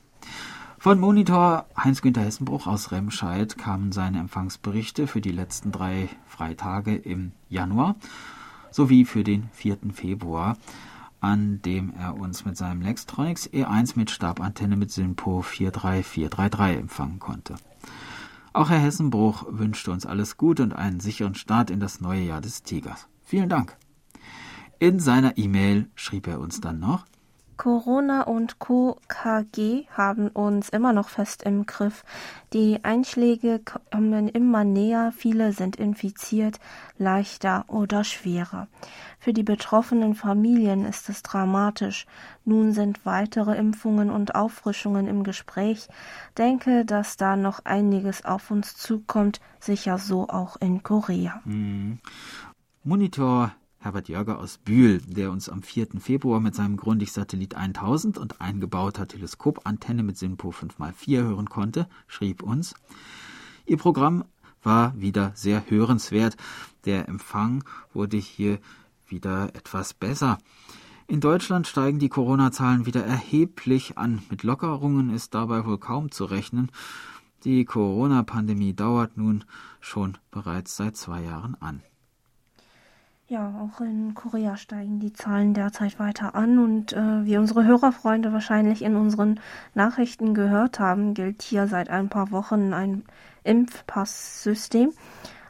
Von 0.81 0.97
Monitor 0.97 1.65
Heinz-Günther 1.75 2.21
Hessenbruch 2.21 2.65
aus 2.65 2.93
Remscheid 2.93 3.57
kamen 3.57 3.91
seine 3.91 4.19
Empfangsberichte 4.19 5.07
für 5.07 5.19
die 5.19 5.33
letzten 5.33 5.73
drei 5.73 6.07
Freitage 6.25 6.95
im 6.95 7.33
Januar 7.49 7.97
sowie 8.71 9.03
für 9.03 9.25
den 9.25 9.49
4. 9.51 9.79
Februar, 9.93 10.55
an 11.19 11.61
dem 11.63 11.91
er 11.99 12.15
uns 12.15 12.45
mit 12.45 12.55
seinem 12.55 12.81
Lextronics 12.81 13.49
E1 13.49 13.97
mit 13.97 14.09
Stabantenne 14.09 14.77
mit 14.77 14.89
Synpo 14.89 15.41
43433 15.41 16.79
empfangen 16.79 17.19
konnte. 17.19 17.55
Auch 18.53 18.69
Herr 18.69 18.79
Hessenbruch 18.79 19.47
wünschte 19.49 19.91
uns 19.91 20.05
alles 20.05 20.37
Gute 20.37 20.63
und 20.63 20.71
einen 20.71 21.01
sicheren 21.01 21.35
Start 21.35 21.71
in 21.71 21.81
das 21.81 21.99
neue 21.99 22.21
Jahr 22.21 22.39
des 22.39 22.63
Tigers. 22.63 23.09
Vielen 23.25 23.49
Dank. 23.49 23.75
In 24.79 25.01
seiner 25.01 25.37
E-Mail 25.37 25.89
schrieb 25.95 26.25
er 26.27 26.39
uns 26.39 26.61
dann 26.61 26.79
noch, 26.79 27.05
Corona 27.59 28.21
und 28.21 28.59
Co. 28.59 28.95
KG 29.09 29.85
haben 29.91 30.29
uns 30.29 30.69
immer 30.69 30.93
noch 30.93 31.09
fest 31.09 31.43
im 31.43 31.65
Griff. 31.65 32.05
Die 32.53 32.85
Einschläge 32.85 33.59
kommen 33.59 34.29
immer 34.29 34.63
näher, 34.63 35.11
viele 35.13 35.51
sind 35.51 35.75
infiziert, 35.75 36.61
leichter 36.97 37.65
oder 37.67 38.05
schwerer. 38.05 38.69
Für 39.19 39.33
die 39.33 39.43
betroffenen 39.43 40.15
Familien 40.15 40.85
ist 40.85 41.09
es 41.09 41.21
dramatisch. 41.21 42.05
Nun 42.45 42.71
sind 42.71 43.05
weitere 43.05 43.57
Impfungen 43.57 44.09
und 44.09 44.35
Auffrischungen 44.35 45.07
im 45.07 45.23
Gespräch. 45.23 45.89
Denke, 46.37 46.85
dass 46.85 47.17
da 47.17 47.35
noch 47.35 47.65
einiges 47.65 48.23
auf 48.23 48.51
uns 48.51 48.77
zukommt, 48.77 49.41
sicher 49.59 49.97
so 49.97 50.29
auch 50.29 50.55
in 50.61 50.81
Korea. 50.81 51.41
Mhm. 51.43 51.99
Monitor 52.85 53.51
Herbert 53.81 54.09
Jörger 54.09 54.39
aus 54.39 54.57
Bühl, 54.57 55.01
der 55.07 55.31
uns 55.31 55.47
am 55.47 55.63
4. 55.63 56.01
Februar 56.01 56.41
mit 56.41 56.53
seinem 56.53 56.75
Grundig-Satellit 56.75 57.55
1000 57.55 58.17
und 58.17 58.41
eingebauter 58.41 59.07
Teleskopantenne 59.07 60.03
mit 60.03 60.17
SINPO 60.17 60.49
5x4 60.49 61.23
hören 61.23 61.49
konnte, 61.49 61.87
schrieb 62.07 62.43
uns, 62.43 62.75
Ihr 63.65 63.77
Programm 63.77 64.25
war 64.63 64.99
wieder 64.99 65.31
sehr 65.33 65.63
hörenswert. 65.69 66.35
Der 66.83 67.07
Empfang 67.07 67.63
wurde 67.93 68.17
hier 68.17 68.59
wieder 69.07 69.55
etwas 69.55 69.93
besser. 69.93 70.39
In 71.07 71.21
Deutschland 71.21 71.65
steigen 71.65 71.99
die 71.99 72.09
Corona-Zahlen 72.09 72.85
wieder 72.85 73.05
erheblich 73.05 73.97
an. 73.97 74.21
Mit 74.29 74.43
Lockerungen 74.43 75.09
ist 75.09 75.33
dabei 75.33 75.65
wohl 75.65 75.77
kaum 75.77 76.11
zu 76.11 76.25
rechnen. 76.25 76.69
Die 77.45 77.63
Corona-Pandemie 77.63 78.73
dauert 78.73 79.15
nun 79.15 79.45
schon 79.79 80.17
bereits 80.31 80.75
seit 80.75 80.97
zwei 80.97 81.23
Jahren 81.23 81.55
an. 81.61 81.81
Ja, 83.31 83.53
auch 83.61 83.79
in 83.79 84.15
Korea 84.15 84.57
steigen 84.57 84.99
die 84.99 85.13
Zahlen 85.13 85.53
derzeit 85.53 85.99
weiter 85.99 86.33
an 86.33 86.57
und 86.57 86.93
äh, 86.93 87.25
wie 87.25 87.37
unsere 87.37 87.63
Hörerfreunde 87.63 88.33
wahrscheinlich 88.33 88.81
in 88.81 88.95
unseren 88.95 89.39
Nachrichten 89.75 90.33
gehört 90.33 90.79
haben, 90.79 91.13
gilt 91.13 91.43
hier 91.43 91.67
seit 91.67 91.91
ein 91.91 92.09
paar 92.09 92.31
Wochen 92.31 92.73
ein 92.73 93.03
Impfpasssystem. 93.43 94.93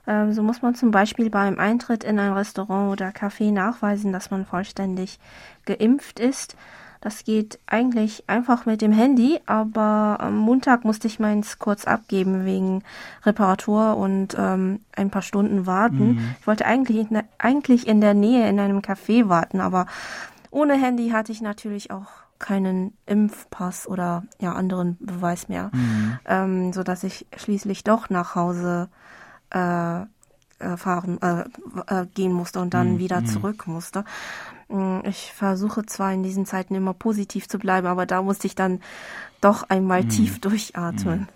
Äh, 0.05 0.33
so 0.33 0.43
muss 0.43 0.61
man 0.61 0.75
zum 0.75 0.91
Beispiel 0.91 1.29
beim 1.29 1.57
Eintritt 1.57 2.03
in 2.03 2.19
ein 2.19 2.33
Restaurant 2.33 2.91
oder 2.91 3.11
Café 3.11 3.49
nachweisen, 3.53 4.11
dass 4.11 4.29
man 4.29 4.45
vollständig 4.45 5.17
geimpft 5.63 6.19
ist. 6.19 6.57
Das 7.01 7.23
geht 7.23 7.59
eigentlich 7.65 8.25
einfach 8.27 8.65
mit 8.65 8.81
dem 8.81 8.91
Handy, 8.91 9.39
aber 9.45 10.17
am 10.19 10.35
Montag 10.35 10.83
musste 10.83 11.07
ich 11.07 11.19
meins 11.19 11.57
kurz 11.57 11.85
abgeben 11.85 12.45
wegen 12.45 12.83
Reparatur 13.23 13.95
und 13.95 14.35
ähm, 14.37 14.81
ein 14.95 15.09
paar 15.09 15.21
Stunden 15.21 15.65
warten. 15.65 16.15
Mhm. 16.15 16.35
Ich 16.41 16.47
wollte 16.47 16.65
eigentlich 16.65 16.97
in, 16.97 17.13
der, 17.13 17.23
eigentlich 17.37 17.87
in 17.87 18.01
der 18.01 18.13
Nähe 18.13 18.49
in 18.49 18.59
einem 18.59 18.79
Café 18.79 19.29
warten, 19.29 19.61
aber 19.61 19.85
ohne 20.51 20.73
Handy 20.73 21.09
hatte 21.09 21.31
ich 21.31 21.41
natürlich 21.41 21.91
auch 21.91 22.07
keinen 22.37 22.93
Impfpass 23.05 23.87
oder 23.87 24.23
ja 24.39 24.53
anderen 24.53 24.97
Beweis 24.99 25.47
mehr, 25.49 25.71
mhm. 25.73 26.19
ähm, 26.25 26.73
so 26.73 26.83
dass 26.83 27.03
ich 27.03 27.27
schließlich 27.35 27.83
doch 27.83 28.09
nach 28.09 28.35
Hause 28.35 28.89
äh, 29.51 30.01
äh, 30.01 30.77
fahren 30.77 31.19
äh, 31.21 31.43
äh, 31.87 32.05
gehen 32.07 32.33
musste 32.33 32.59
und 32.59 32.73
dann 32.73 32.93
mhm. 32.93 32.99
wieder 32.99 33.21
mhm. 33.21 33.25
zurück 33.25 33.67
musste. 33.67 34.03
Mm, 34.69 34.99
ich 35.03 35.33
versuche 35.33 35.85
zwar 35.85 36.13
in 36.13 36.23
diesen 36.23 36.45
Zeiten 36.45 36.75
immer 36.75 36.93
positiv 36.93 37.49
zu 37.49 37.59
bleiben, 37.59 37.87
aber 37.87 38.05
da 38.05 38.21
musste 38.21 38.47
ich 38.47 38.55
dann 38.55 38.79
doch 39.41 39.63
einmal 39.63 40.03
mhm. 40.03 40.09
tief 40.09 40.39
durchatmen. 40.39 41.21
Mhm. 41.21 41.27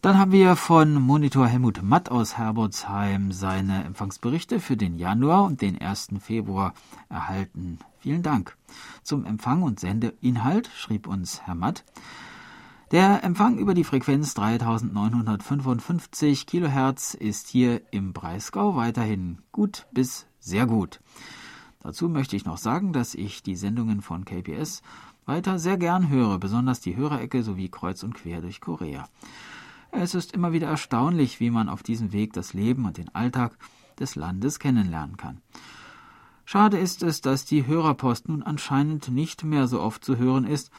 Dann 0.00 0.16
haben 0.16 0.30
wir 0.30 0.54
von 0.54 0.94
Monitor 0.94 1.48
Helmut 1.48 1.82
Matt 1.82 2.08
aus 2.08 2.38
Herbolzheim 2.38 3.32
seine 3.32 3.82
Empfangsberichte 3.82 4.60
für 4.60 4.76
den 4.76 4.96
Januar 4.96 5.44
und 5.44 5.60
den 5.60 5.80
1. 5.80 6.10
Februar 6.20 6.72
erhalten. 7.08 7.80
Vielen 7.98 8.22
Dank. 8.22 8.56
Zum 9.02 9.24
Empfang 9.24 9.62
und 9.62 9.80
Sendeinhalt 9.80 10.70
schrieb 10.76 11.08
uns 11.08 11.42
Herr 11.42 11.56
Matt. 11.56 11.84
Der 12.92 13.24
Empfang 13.24 13.58
über 13.58 13.74
die 13.74 13.82
Frequenz 13.82 14.34
3955 14.34 16.46
Kilohertz 16.46 17.14
ist 17.14 17.48
hier 17.48 17.82
im 17.90 18.12
Breisgau 18.12 18.76
weiterhin 18.76 19.38
gut 19.50 19.88
bis 19.90 20.26
sehr 20.38 20.66
gut. 20.66 21.00
Dazu 21.80 22.08
möchte 22.08 22.36
ich 22.36 22.44
noch 22.44 22.58
sagen, 22.58 22.92
dass 22.92 23.14
ich 23.14 23.42
die 23.42 23.56
Sendungen 23.56 24.02
von 24.02 24.24
KBS 24.24 24.82
weiter 25.26 25.58
sehr 25.58 25.76
gern 25.76 26.08
höre, 26.08 26.38
besonders 26.38 26.80
die 26.80 26.96
Hörerecke 26.96 27.42
sowie 27.42 27.68
Kreuz 27.68 28.02
und 28.02 28.14
Quer 28.14 28.40
durch 28.40 28.60
Korea. 28.60 29.08
Es 29.90 30.14
ist 30.14 30.32
immer 30.32 30.52
wieder 30.52 30.66
erstaunlich, 30.66 31.40
wie 31.40 31.50
man 31.50 31.68
auf 31.68 31.82
diesem 31.82 32.12
Weg 32.12 32.32
das 32.32 32.52
Leben 32.52 32.84
und 32.84 32.98
den 32.98 33.14
Alltag 33.14 33.56
des 33.98 34.16
Landes 34.16 34.58
kennenlernen 34.58 35.16
kann. 35.16 35.40
Schade 36.44 36.78
ist 36.78 37.02
es, 37.02 37.20
dass 37.20 37.44
die 37.44 37.66
Hörerpost 37.66 38.28
nun 38.28 38.42
anscheinend 38.42 39.08
nicht 39.08 39.44
mehr 39.44 39.68
so 39.68 39.80
oft 39.80 40.04
zu 40.04 40.16
hören 40.16 40.44
ist, 40.44 40.70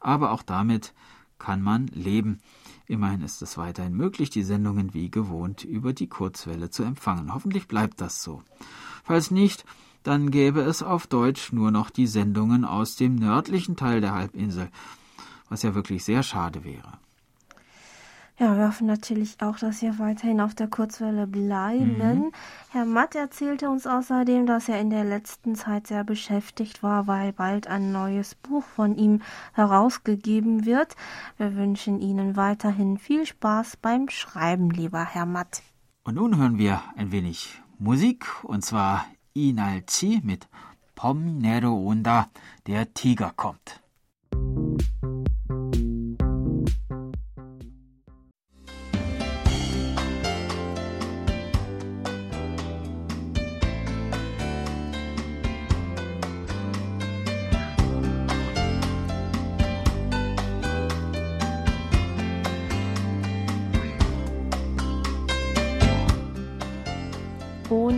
aber 0.00 0.32
auch 0.32 0.42
damit 0.42 0.94
kann 1.38 1.60
man 1.60 1.86
leben. 1.88 2.40
Immerhin 2.86 3.22
ist 3.22 3.42
es 3.42 3.58
weiterhin 3.58 3.94
möglich, 3.94 4.30
die 4.30 4.42
Sendungen 4.42 4.94
wie 4.94 5.10
gewohnt 5.10 5.64
über 5.64 5.92
die 5.92 6.08
Kurzwelle 6.08 6.70
zu 6.70 6.82
empfangen. 6.82 7.34
Hoffentlich 7.34 7.68
bleibt 7.68 8.00
das 8.00 8.22
so. 8.22 8.42
Falls 9.04 9.30
nicht, 9.30 9.64
dann 10.02 10.30
gäbe 10.30 10.60
es 10.60 10.82
auf 10.82 11.06
Deutsch 11.06 11.52
nur 11.52 11.70
noch 11.70 11.90
die 11.90 12.06
Sendungen 12.06 12.64
aus 12.64 12.96
dem 12.96 13.14
nördlichen 13.16 13.76
Teil 13.76 14.00
der 14.00 14.14
Halbinsel, 14.14 14.68
was 15.48 15.62
ja 15.62 15.74
wirklich 15.74 16.04
sehr 16.04 16.22
schade 16.22 16.64
wäre. 16.64 16.98
Ja, 18.38 18.56
wir 18.56 18.66
hoffen 18.66 18.86
natürlich 18.86 19.36
auch, 19.40 19.58
dass 19.58 19.82
wir 19.82 19.98
weiterhin 19.98 20.40
auf 20.40 20.54
der 20.54 20.66
Kurzwelle 20.66 21.26
bleiben. 21.26 21.98
Mhm. 21.98 22.32
Herr 22.70 22.86
Matt 22.86 23.14
erzählte 23.14 23.68
uns 23.68 23.86
außerdem, 23.86 24.46
dass 24.46 24.68
er 24.68 24.80
in 24.80 24.90
der 24.90 25.04
letzten 25.04 25.54
Zeit 25.54 25.86
sehr 25.86 26.02
beschäftigt 26.02 26.82
war, 26.82 27.06
weil 27.06 27.32
bald 27.32 27.68
ein 27.68 27.92
neues 27.92 28.34
Buch 28.34 28.64
von 28.64 28.96
ihm 28.96 29.20
herausgegeben 29.52 30.64
wird. 30.64 30.96
Wir 31.36 31.54
wünschen 31.54 32.00
Ihnen 32.00 32.34
weiterhin 32.34 32.98
viel 32.98 33.26
Spaß 33.26 33.76
beim 33.76 34.08
Schreiben, 34.08 34.70
lieber 34.70 35.04
Herr 35.04 35.26
Matt. 35.26 35.62
Und 36.02 36.16
nun 36.16 36.36
hören 36.36 36.58
wir 36.58 36.82
ein 36.96 37.12
wenig 37.12 37.60
Musik, 37.78 38.26
und 38.42 38.64
zwar 38.64 39.04
Inalzi 39.34 40.20
mit 40.22 40.46
Pom 40.94 41.38
Nero 41.38 41.74
Onda, 41.74 42.28
der 42.66 42.92
Tiger 42.94 43.32
kommt. 43.34 43.81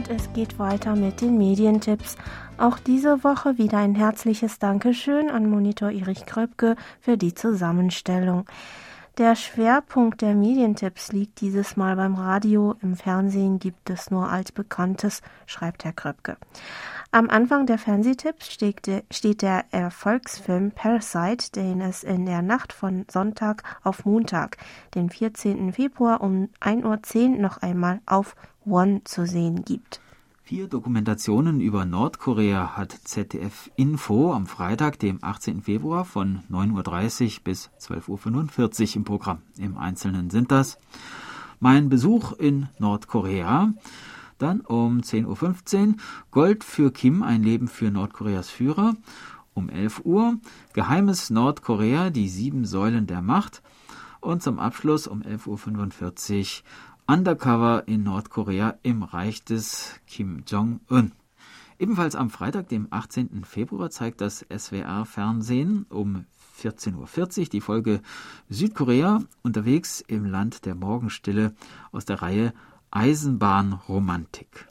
Und 0.05 0.21
es 0.21 0.31
geht 0.35 0.59
weiter 0.59 0.97
mit 0.97 1.23
den 1.23 1.39
Medientipps. 1.39 2.17
Auch 2.59 2.79
diese 2.79 3.25
Woche 3.25 3.57
wieder 3.57 3.79
ein 3.79 3.95
herzliches 3.95 4.59
Dankeschön 4.59 5.31
an 5.31 5.49
Monitor 5.49 5.91
Erich 5.91 6.27
Kröpke 6.27 6.77
für 7.01 7.17
die 7.17 7.33
Zusammenstellung. 7.33 8.45
Der 9.17 9.35
Schwerpunkt 9.35 10.21
der 10.21 10.35
Medientipps 10.35 11.13
liegt 11.13 11.41
dieses 11.41 11.79
Mal 11.79 11.97
beim 11.97 12.17
Radio. 12.17 12.75
Im 12.83 12.97
Fernsehen 12.97 13.59
gibt 13.59 13.89
es 13.89 14.11
nur 14.11 14.29
altbekanntes, 14.29 15.23
schreibt 15.47 15.85
Herr 15.85 15.93
Kröpke. 15.95 16.37
Am 17.11 17.31
Anfang 17.31 17.65
der 17.65 17.79
Fernsehtipps 17.79 18.53
steht 18.53 19.43
der, 19.43 19.65
Erfolgsfilm 19.71 20.73
Parasite, 20.73 21.53
den 21.53 21.81
es 21.81 22.03
in 22.03 22.27
der 22.27 22.43
Nacht 22.43 22.75
von 22.75 23.07
Sonntag 23.11 23.63
auf 23.85 24.05
Montag, 24.05 24.59
den 24.97 25.09
14. 25.09 25.73
Februar 25.73 26.21
um 26.21 26.51
1.10 26.61 27.37
Uhr 27.37 27.39
noch 27.39 27.59
einmal 27.63 28.01
auf 28.05 28.35
One 28.67 29.03
zu 29.05 29.27
sehen 29.27 29.65
gibt. 29.65 30.01
Vier 30.43 30.69
Dokumentationen 30.69 31.61
über 31.61 31.87
Nordkorea 31.87 32.77
hat 32.77 32.93
ZDF 32.93 33.71
Info 33.77 34.33
am 34.33 34.47
Freitag, 34.47 34.99
dem 34.99 35.19
18. 35.23 35.63
Februar 35.63 36.05
von 36.05 36.41
9.30 36.51 37.39
Uhr 37.39 37.45
bis 37.45 37.71
12.45 37.81 38.91
Uhr 38.91 38.97
im 38.97 39.05
Programm. 39.05 39.39
Im 39.57 39.79
Einzelnen 39.79 40.29
sind 40.29 40.53
das 40.53 40.79
Mein 41.61 41.89
Besuch 41.89 42.33
in 42.33 42.69
Nordkorea, 42.79 43.73
dann 44.39 44.61
um 44.61 45.01
10.15 45.01 45.89
Uhr 45.89 45.95
Gold 46.31 46.63
für 46.63 46.93
Kim, 46.93 47.23
ein 47.23 47.43
Leben 47.43 47.69
für 47.69 47.91
Nordkoreas 47.91 48.51
Führer, 48.51 48.97
um 49.55 49.71
11 49.71 50.03
Uhr 50.05 50.37
Geheimes 50.75 51.31
Nordkorea, 51.31 52.11
die 52.11 52.29
sieben 52.29 52.67
Säulen 52.67 53.07
der 53.07 53.23
Macht 53.23 53.63
und 54.21 54.43
zum 54.43 54.59
Abschluss 54.59 55.07
um 55.07 55.23
11.45 55.23 56.63
Uhr 56.63 56.65
Undercover 57.07 57.83
in 57.87 58.03
Nordkorea 58.03 58.79
im 58.83 59.03
Reich 59.03 59.45
des 59.45 60.01
Kim 60.07 60.43
Jong-un. 60.47 61.13
Ebenfalls 61.79 62.17
am 62.17 62.31
Freitag, 62.31 62.71
dem 62.71 62.89
18. 62.89 63.45
Februar, 63.45 63.91
zeigt 63.91 64.23
das 64.23 64.47
SWR-Fernsehen 64.51 65.85
um 65.91 66.25
14.40 66.63 67.41
Uhr 67.41 67.45
die 67.47 67.61
Folge 67.61 68.01
Südkorea 68.49 69.23
unterwegs 69.43 70.01
im 70.01 70.25
Land 70.25 70.65
der 70.65 70.75
Morgenstille 70.75 71.55
aus 71.93 72.07
der 72.07 72.23
Reihe 72.23 72.55
Eisenbahnromantik. 72.91 74.69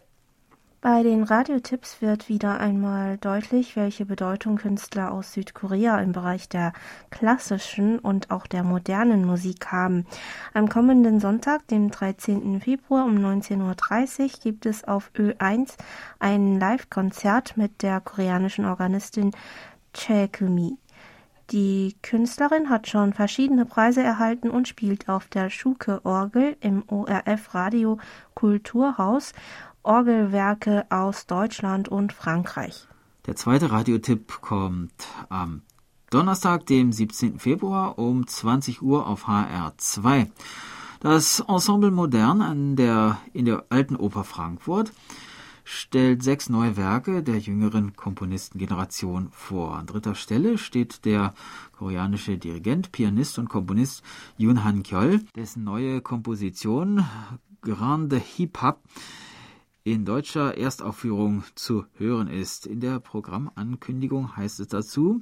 Bei 0.83 1.01
den 1.01 1.23
Radiotipps 1.23 2.01
wird 2.01 2.27
wieder 2.27 2.59
einmal 2.59 3.17
deutlich, 3.17 3.77
welche 3.77 4.05
Bedeutung 4.05 4.57
Künstler 4.57 5.13
aus 5.13 5.31
Südkorea 5.31 5.97
im 5.99 6.11
Bereich 6.11 6.49
der 6.49 6.73
klassischen 7.09 7.99
und 7.99 8.31
auch 8.31 8.47
der 8.47 8.65
modernen 8.65 9.23
Musik 9.23 9.67
haben. 9.67 10.05
Am 10.53 10.67
kommenden 10.67 11.21
Sonntag, 11.21 11.65
dem 11.69 11.89
13. 11.89 12.59
Februar 12.59 13.05
um 13.05 13.15
19.30 13.15 14.21
Uhr, 14.23 14.29
gibt 14.43 14.65
es 14.65 14.83
auf 14.83 15.09
Ö1 15.17 15.77
ein 16.19 16.59
Live-Konzert 16.59 17.55
mit 17.55 17.81
der 17.81 18.01
koreanischen 18.01 18.65
Organistin 18.65 19.31
Chae 19.93 20.27
Kumi. 20.27 20.77
Die 21.51 21.95
Künstlerin 22.01 22.69
hat 22.69 22.87
schon 22.87 23.13
verschiedene 23.13 23.65
Preise 23.65 24.01
erhalten 24.01 24.49
und 24.49 24.67
spielt 24.67 25.07
auf 25.07 25.27
der 25.27 25.49
Schuke-Orgel 25.49 26.57
im 26.61 26.83
ORF 26.87 27.53
Radio 27.53 27.99
Kulturhaus 28.33 29.33
Orgelwerke 29.83 30.85
aus 30.89 31.27
Deutschland 31.27 31.89
und 31.89 32.13
Frankreich. 32.13 32.87
Der 33.25 33.35
zweite 33.35 33.71
Radiotipp 33.71 34.41
kommt 34.41 35.07
am 35.29 35.61
Donnerstag, 36.09 36.65
dem 36.65 36.91
17. 36.91 37.39
Februar 37.39 37.97
um 37.97 38.27
20 38.27 38.81
Uhr 38.81 39.07
auf 39.07 39.27
HR2. 39.27 40.27
Das 40.99 41.41
Ensemble 41.41 41.91
Modern 41.91 42.75
der, 42.75 43.17
in 43.33 43.45
der 43.45 43.65
Alten 43.69 43.95
Oper 43.95 44.23
Frankfurt 44.23 44.91
stellt 45.63 46.23
sechs 46.23 46.49
neue 46.49 46.77
Werke 46.77 47.23
der 47.23 47.39
jüngeren 47.39 47.95
Komponistengeneration 47.95 49.29
vor. 49.31 49.75
An 49.75 49.85
dritter 49.85 50.15
Stelle 50.15 50.57
steht 50.57 51.05
der 51.05 51.33
koreanische 51.71 52.37
Dirigent, 52.37 52.91
Pianist 52.91 53.39
und 53.39 53.49
Komponist 53.49 54.03
Yoon 54.37 54.63
Han 54.63 54.83
Kyol, 54.83 55.21
dessen 55.35 55.63
neue 55.63 56.01
Komposition 56.01 57.05
Grande 57.61 58.17
Hip 58.17 58.61
Hop 58.61 58.81
in 59.83 60.05
deutscher 60.05 60.57
Erstaufführung 60.57 61.43
zu 61.55 61.85
hören 61.97 62.27
ist. 62.27 62.65
In 62.65 62.79
der 62.79 62.99
Programmankündigung 62.99 64.35
heißt 64.35 64.59
es 64.59 64.67
dazu, 64.67 65.21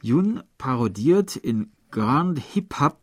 Jun 0.00 0.42
parodiert 0.58 1.36
in 1.36 1.70
Grand 1.90 2.38
Hip 2.38 2.80
Hop 2.80 3.00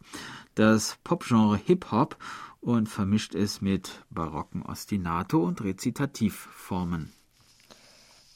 das 0.56 0.98
Popgenre 1.04 1.58
Hip 1.58 1.92
Hop 1.92 2.18
und 2.62 2.88
vermischt 2.88 3.36
es 3.36 3.62
mit 3.62 4.04
barocken 4.10 4.62
Ostinato 4.64 5.44
und 5.44 5.64
Rezitativformen. 5.64 7.12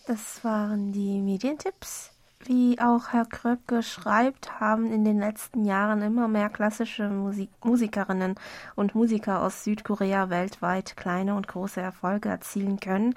Das 0.05 0.43
waren 0.43 0.91
die 0.91 1.21
Medientipps. 1.21 2.11
Wie 2.45 2.79
auch 2.79 3.09
Herr 3.13 3.25
Kröpke 3.25 3.81
schreibt, 3.81 4.59
haben 4.59 4.93
in 4.93 5.03
den 5.03 5.19
letzten 5.19 5.65
Jahren 5.65 6.01
immer 6.01 6.27
mehr 6.27 6.49
klassische 6.49 7.09
Musik 7.09 7.49
Musikerinnen 7.63 8.35
und 8.75 8.95
Musiker 8.95 9.41
aus 9.41 9.63
Südkorea 9.63 10.29
weltweit 10.29 10.95
kleine 10.95 11.35
und 11.35 11.47
große 11.47 11.81
Erfolge 11.81 12.29
erzielen 12.29 12.79
können. 12.79 13.15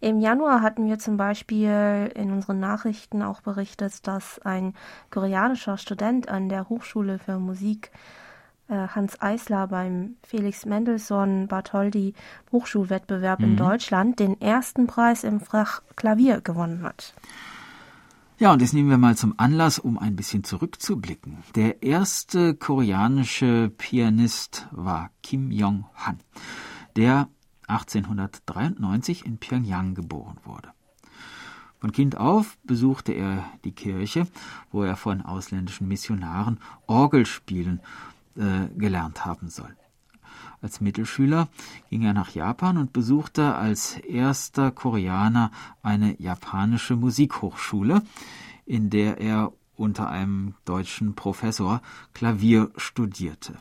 Im 0.00 0.20
Januar 0.20 0.62
hatten 0.62 0.86
wir 0.86 0.98
zum 0.98 1.16
Beispiel 1.16 2.12
in 2.14 2.30
unseren 2.30 2.60
Nachrichten 2.60 3.22
auch 3.22 3.40
berichtet, 3.40 4.06
dass 4.06 4.38
ein 4.38 4.74
koreanischer 5.10 5.76
Student 5.76 6.28
an 6.28 6.48
der 6.48 6.68
Hochschule 6.68 7.18
für 7.18 7.38
Musik 7.38 7.90
äh, 8.68 8.86
Hans 8.94 9.20
Eisler 9.20 9.66
beim 9.66 10.16
Felix 10.22 10.64
Mendelssohn 10.64 11.48
Bartholdy 11.48 12.14
Hochschulwettbewerb 12.52 13.40
mhm. 13.40 13.44
in 13.44 13.56
Deutschland 13.56 14.20
den 14.20 14.40
ersten 14.40 14.86
Preis 14.86 15.24
im 15.24 15.40
Fach 15.40 15.82
Klavier 15.96 16.40
gewonnen 16.40 16.82
hat. 16.82 17.14
Ja, 18.40 18.54
und 18.54 18.62
das 18.62 18.72
nehmen 18.72 18.88
wir 18.88 18.96
mal 18.96 19.18
zum 19.18 19.34
Anlass, 19.36 19.78
um 19.78 19.98
ein 19.98 20.16
bisschen 20.16 20.44
zurückzublicken. 20.44 21.44
Der 21.56 21.82
erste 21.82 22.54
koreanische 22.54 23.70
Pianist 23.76 24.66
war 24.70 25.10
Kim 25.22 25.50
Jong-han, 25.50 26.20
der 26.96 27.28
1893 27.68 29.26
in 29.26 29.36
Pyongyang 29.36 29.94
geboren 29.94 30.38
wurde. 30.42 30.70
Von 31.80 31.92
Kind 31.92 32.16
auf 32.16 32.56
besuchte 32.64 33.12
er 33.12 33.44
die 33.66 33.72
Kirche, 33.72 34.26
wo 34.70 34.84
er 34.84 34.96
von 34.96 35.20
ausländischen 35.20 35.86
Missionaren 35.86 36.60
Orgelspielen 36.86 37.82
äh, 38.36 38.68
gelernt 38.74 39.26
haben 39.26 39.50
soll. 39.50 39.76
Als 40.62 40.80
Mittelschüler 40.80 41.48
ging 41.88 42.02
er 42.02 42.12
nach 42.12 42.30
Japan 42.30 42.76
und 42.76 42.92
besuchte 42.92 43.54
als 43.54 43.96
erster 43.98 44.70
Koreaner 44.70 45.50
eine 45.82 46.20
japanische 46.20 46.96
Musikhochschule, 46.96 48.02
in 48.66 48.90
der 48.90 49.18
er 49.18 49.52
unter 49.76 50.10
einem 50.10 50.54
deutschen 50.66 51.14
Professor 51.14 51.80
Klavier 52.12 52.70
studierte. 52.76 53.58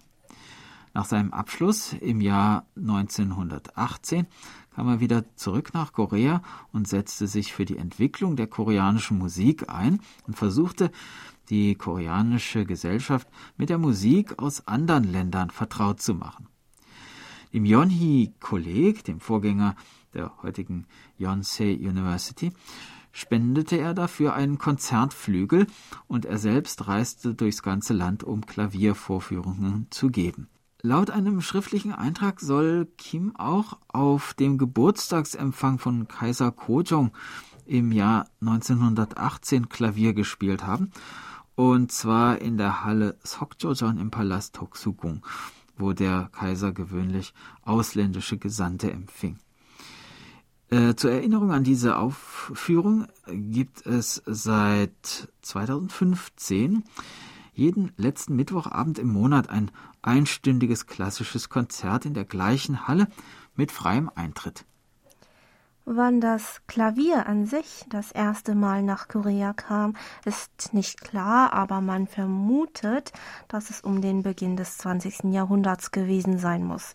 Nach 0.94 1.06
seinem 1.06 1.32
Abschluss 1.32 1.94
im 1.94 2.20
Jahr 2.20 2.66
1918 2.76 4.28
kam 4.76 4.88
er 4.90 5.00
wieder 5.00 5.24
zurück 5.36 5.74
nach 5.74 5.94
Korea 5.94 6.42
und 6.74 6.88
setzte 6.88 7.28
sich 7.28 7.54
für 7.54 7.64
die 7.64 7.78
Entwicklung 7.78 8.36
der 8.36 8.48
koreanischen 8.48 9.18
Musik 9.18 9.70
ein 9.70 10.02
und 10.28 10.36
versuchte, 10.36 10.92
die 11.50 11.76
koreanische 11.76 12.66
Gesellschaft 12.66 13.28
mit 13.58 13.70
der 13.70 13.78
Musik 13.78 14.38
aus 14.40 14.68
anderen 14.68 15.06
Ländern 15.06 15.50
vertraut 15.50 16.02
zu 16.02 16.14
machen. 16.14 16.48
Im 17.52 17.66
Yonhee-Kolleg, 17.66 19.04
dem 19.04 19.20
Vorgänger 19.20 19.76
der 20.14 20.32
heutigen 20.44 20.86
Yonsei 21.18 21.74
University, 21.74 22.52
spendete 23.12 23.78
er 23.78 23.96
dafür 23.96 24.34
einen 24.34 24.60
Konzertflügel 24.60 25.66
und 26.08 26.26
er 26.26 26.38
selbst 26.38 26.88
reiste 26.88 27.34
durchs 27.34 27.64
ganze 27.64 27.94
Land, 27.94 28.24
um 28.24 28.46
Klaviervorführungen 28.46 29.88
zu 29.90 30.10
geben. 30.10 30.48
Laut 30.82 31.10
einem 31.10 31.42
schriftlichen 31.42 31.92
Eintrag 31.92 32.40
soll 32.40 32.88
Kim 32.98 33.36
auch 33.36 33.78
auf 33.88 34.34
dem 34.36 34.58
Geburtstagsempfang 34.58 35.80
von 35.80 36.08
Kaiser 36.08 36.52
Kojong 36.52 37.12
im 37.66 37.92
Jahr 37.92 38.30
1918 38.42 39.70
Klavier 39.70 40.14
gespielt 40.14 40.66
haben, 40.66 40.92
und 41.56 41.92
zwar 41.92 42.40
in 42.40 42.58
der 42.58 42.86
Halle 42.86 43.18
Sokjojon 43.24 43.98
im 43.98 44.12
Palast 44.12 44.56
Toksugung, 44.56 45.26
wo 45.80 45.94
der 45.94 46.30
Kaiser 46.32 46.72
gewöhnlich 46.72 47.34
ausländische 47.64 48.38
Gesandte 48.38 48.92
empfing. 48.92 49.40
Äh, 50.70 50.94
zur 50.96 51.12
Erinnerung 51.12 51.52
an 51.52 51.64
diese 51.64 51.98
Aufführung 51.98 53.08
gibt 53.28 53.86
es 53.88 54.22
seit 54.26 55.30
2015 55.42 56.84
jeden 57.54 57.92
letzten 57.98 58.36
Mittwochabend 58.36 59.00
im 59.00 59.12
Monat 59.12 59.50
ein 59.50 59.72
einstündiges 60.02 60.86
klassisches 60.86 61.50
Konzert 61.50 62.06
in 62.06 62.14
der 62.14 62.26
gleichen 62.26 62.88
Halle 62.88 63.08
mit 63.56 63.72
freiem 63.72 64.12
Eintritt. 64.14 64.66
Wann 65.92 66.22
das 66.22 66.62
Klavier 66.68 67.26
an 67.26 67.48
sich 67.48 67.84
das 67.90 68.12
erste 68.12 68.54
Mal 68.54 68.84
nach 68.84 69.08
Korea 69.08 69.54
kam, 69.54 69.96
ist 70.24 70.72
nicht 70.72 71.02
klar, 71.02 71.52
aber 71.52 71.82
man 71.82 72.06
vermutet, 72.06 73.12
dass 73.48 73.72
es 73.72 73.82
um 73.82 74.00
den 74.00 74.22
Beginn 74.22 74.56
des 74.56 74.78
20. 74.78 75.34
Jahrhunderts 75.34 75.90
gewesen 75.90 76.38
sein 76.38 76.64
muss. 76.64 76.94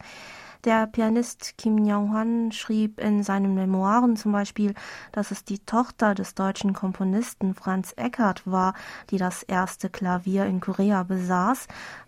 Der 0.65 0.87
Pianist 0.87 1.59
Kim 1.59 1.85
Yong-hwan 1.85 2.51
schrieb 2.51 2.99
in 2.99 3.23
seinen 3.23 3.55
Memoiren 3.55 4.17
zum 4.17 4.31
Beispiel, 4.31 4.75
dass 5.13 5.31
es 5.31 5.45
die 5.45 5.59
Tochter 5.59 6.15
des 6.15 6.35
deutschen 6.35 6.73
Komponisten 6.73 7.55
Franz 7.55 7.93
Eckert 7.97 8.47
war, 8.47 8.73
die 9.11 9.19
das 9.19 9.43
erste 9.43 9.91
Klavier 9.91 10.47
in 10.47 10.61
Korea 10.61 11.03
besaß. 11.03 11.67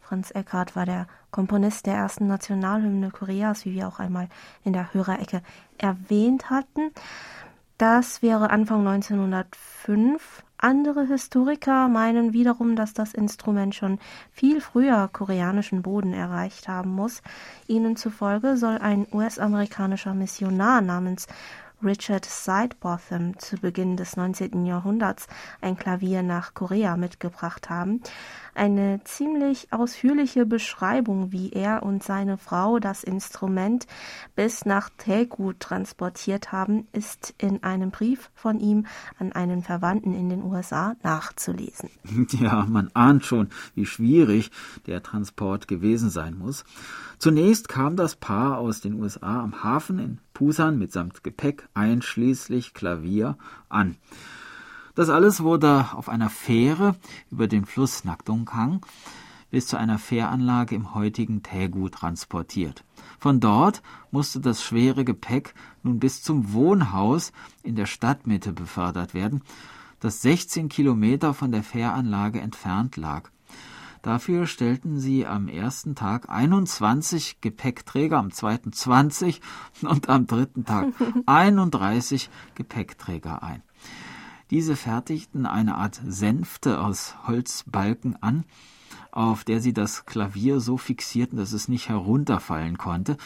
Franz 0.08 0.30
Eckert 0.30 0.76
war 0.76 0.86
der 0.86 1.08
Komponist 1.32 1.86
der 1.86 1.94
ersten 1.94 2.28
Nationalhymne 2.28 3.10
Koreas, 3.10 3.64
wie 3.64 3.74
wir 3.74 3.88
auch 3.88 3.98
einmal 3.98 4.28
in 4.62 4.72
der 4.72 4.94
Hörerecke 4.94 5.42
erwähnt 5.78 6.48
hatten. 6.48 6.92
Das 7.76 8.22
wäre 8.22 8.50
Anfang 8.50 8.86
1905 8.86 10.44
andere 10.58 11.06
Historiker 11.06 11.88
meinen 11.88 12.32
wiederum, 12.32 12.76
dass 12.76 12.94
das 12.94 13.14
Instrument 13.14 13.74
schon 13.74 13.98
viel 14.30 14.60
früher 14.60 15.10
koreanischen 15.12 15.82
Boden 15.82 16.12
erreicht 16.12 16.68
haben 16.68 16.90
muss. 16.90 17.20
Ihnen 17.66 17.96
zufolge 17.96 18.56
soll 18.56 18.78
ein 18.78 19.06
US-amerikanischer 19.12 20.14
Missionar 20.14 20.82
namens 20.82 21.26
Richard 21.84 22.24
Sidebotham 22.24 23.38
zu 23.38 23.56
Beginn 23.56 23.96
des 23.96 24.16
19. 24.16 24.64
Jahrhunderts 24.64 25.26
ein 25.60 25.76
Klavier 25.76 26.22
nach 26.22 26.54
Korea 26.54 26.96
mitgebracht 26.96 27.68
haben. 27.68 28.00
Eine 28.54 29.00
ziemlich 29.04 29.72
ausführliche 29.72 30.46
Beschreibung, 30.46 31.32
wie 31.32 31.50
er 31.52 31.82
und 31.82 32.02
seine 32.02 32.38
Frau 32.38 32.78
das 32.78 33.04
Instrument 33.04 33.86
bis 34.34 34.64
nach 34.64 34.88
Daegu 34.88 35.52
transportiert 35.52 36.52
haben, 36.52 36.88
ist 36.92 37.34
in 37.36 37.62
einem 37.62 37.90
Brief 37.90 38.30
von 38.34 38.58
ihm 38.58 38.86
an 39.18 39.32
einen 39.32 39.62
Verwandten 39.62 40.14
in 40.14 40.30
den 40.30 40.42
USA 40.42 40.96
nachzulesen. 41.02 41.90
Ja, 42.36 42.66
man 42.68 42.90
ahnt 42.92 43.24
schon, 43.24 43.48
wie 43.74 43.86
schwierig 43.86 44.50
der 44.86 45.02
Transport 45.02 45.68
gewesen 45.68 46.10
sein 46.10 46.36
muss. 46.36 46.64
Zunächst 47.18 47.68
kam 47.68 47.96
das 47.96 48.16
Paar 48.16 48.58
aus 48.58 48.80
den 48.80 49.00
USA 49.00 49.42
am 49.42 49.62
Hafen 49.62 49.98
in 49.98 50.18
Pusan 50.36 50.76
mitsamt 50.76 51.24
Gepäck 51.24 51.66
einschließlich 51.72 52.74
Klavier 52.74 53.38
an. 53.70 53.96
Das 54.94 55.08
alles 55.08 55.42
wurde 55.42 55.86
auf 55.94 56.10
einer 56.10 56.28
Fähre 56.28 56.94
über 57.30 57.48
den 57.48 57.64
Fluss 57.64 58.04
Nakdongkang 58.04 58.84
bis 59.50 59.66
zu 59.66 59.78
einer 59.78 59.98
Fähranlage 59.98 60.74
im 60.74 60.94
heutigen 60.94 61.42
Taegu 61.42 61.88
transportiert. 61.88 62.84
Von 63.18 63.40
dort 63.40 63.80
musste 64.10 64.38
das 64.40 64.62
schwere 64.62 65.06
Gepäck 65.06 65.54
nun 65.82 66.00
bis 66.00 66.22
zum 66.22 66.52
Wohnhaus 66.52 67.32
in 67.62 67.74
der 67.74 67.86
Stadtmitte 67.86 68.52
befördert 68.52 69.14
werden, 69.14 69.40
das 70.00 70.20
16 70.20 70.68
Kilometer 70.68 71.32
von 71.32 71.50
der 71.50 71.62
Fähranlage 71.62 72.42
entfernt 72.42 72.98
lag. 72.98 73.30
Dafür 74.06 74.46
stellten 74.46 75.00
sie 75.00 75.26
am 75.26 75.48
ersten 75.48 75.96
Tag 75.96 76.30
21 76.30 77.40
Gepäckträger, 77.40 78.18
am 78.18 78.30
zweiten 78.30 78.72
20 78.72 79.40
und 79.82 80.08
am 80.08 80.28
dritten 80.28 80.64
Tag 80.64 80.92
31 81.26 82.30
Gepäckträger 82.54 83.42
ein. 83.42 83.62
Diese 84.50 84.76
fertigten 84.76 85.44
eine 85.44 85.74
Art 85.74 86.00
Sänfte 86.06 86.80
aus 86.82 87.16
Holzbalken 87.26 88.14
an, 88.22 88.44
auf 89.10 89.42
der 89.42 89.60
sie 89.60 89.72
das 89.72 90.06
Klavier 90.06 90.60
so 90.60 90.76
fixierten, 90.76 91.36
dass 91.36 91.52
es 91.52 91.66
nicht 91.66 91.88
herunterfallen 91.88 92.78
konnte. 92.78 93.16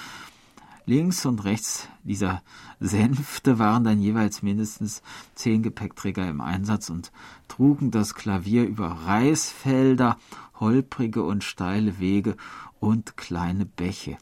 Links 0.86 1.26
und 1.26 1.44
rechts 1.44 1.88
dieser 2.04 2.42
Sänfte 2.80 3.58
waren 3.58 3.84
dann 3.84 4.00
jeweils 4.00 4.42
mindestens 4.42 5.02
zehn 5.34 5.62
Gepäckträger 5.62 6.26
im 6.26 6.40
Einsatz 6.40 6.88
und 6.88 7.12
trugen 7.48 7.90
das 7.90 8.14
Klavier 8.14 8.64
über 8.64 8.88
Reisfelder, 8.88 10.16
holprige 10.60 11.22
und 11.22 11.42
steile 11.42 11.98
Wege 11.98 12.36
und 12.78 13.16
kleine 13.16 13.66
Bäche. 13.66 14.18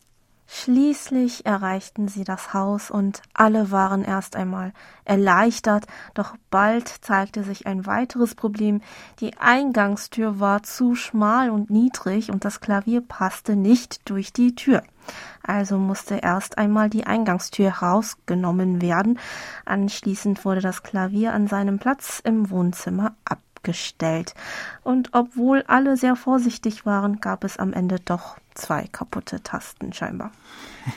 Schließlich 0.50 1.44
erreichten 1.44 2.08
sie 2.08 2.24
das 2.24 2.54
Haus 2.54 2.90
und 2.90 3.20
alle 3.34 3.70
waren 3.70 4.02
erst 4.02 4.34
einmal 4.34 4.72
erleichtert, 5.04 5.86
doch 6.14 6.36
bald 6.50 6.88
zeigte 6.88 7.44
sich 7.44 7.66
ein 7.66 7.84
weiteres 7.84 8.34
Problem. 8.34 8.80
Die 9.20 9.36
Eingangstür 9.36 10.40
war 10.40 10.62
zu 10.62 10.94
schmal 10.94 11.50
und 11.50 11.68
niedrig 11.68 12.30
und 12.30 12.46
das 12.46 12.60
Klavier 12.60 13.02
passte 13.02 13.56
nicht 13.56 14.08
durch 14.08 14.32
die 14.32 14.54
Tür. 14.54 14.82
Also 15.42 15.76
musste 15.76 16.16
erst 16.16 16.56
einmal 16.56 16.88
die 16.88 17.06
Eingangstür 17.06 17.68
rausgenommen 17.68 18.80
werden. 18.80 19.18
Anschließend 19.66 20.46
wurde 20.46 20.62
das 20.62 20.82
Klavier 20.82 21.34
an 21.34 21.46
seinem 21.46 21.78
Platz 21.78 22.22
im 22.24 22.48
Wohnzimmer 22.48 23.14
ab 23.26 23.40
gestellt. 23.68 24.34
Und 24.82 25.10
obwohl 25.12 25.62
alle 25.66 25.98
sehr 25.98 26.16
vorsichtig 26.16 26.86
waren, 26.86 27.20
gab 27.20 27.44
es 27.44 27.58
am 27.58 27.74
Ende 27.74 27.96
doch 28.02 28.38
zwei 28.54 28.88
kaputte 28.90 29.42
Tasten 29.42 29.92
scheinbar. 29.92 30.32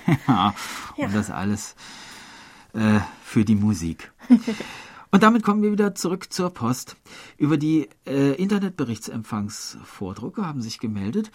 ja, 0.28 0.56
und 0.96 1.04
ja. 1.04 1.10
das 1.10 1.30
alles 1.30 1.76
äh, 2.74 3.02
für 3.22 3.44
die 3.44 3.56
Musik. 3.56 4.14
Und 5.14 5.24
damit 5.24 5.44
kommen 5.44 5.62
wir 5.62 5.74
wieder 5.74 5.94
zurück 5.94 6.32
zur 6.32 6.54
Post. 6.54 6.96
Über 7.36 7.58
die 7.58 7.90
äh, 8.08 8.32
Internetberichtsempfangsvordrucke 8.36 10.46
haben 10.46 10.62
sich 10.62 10.80
gemeldet 10.80 11.32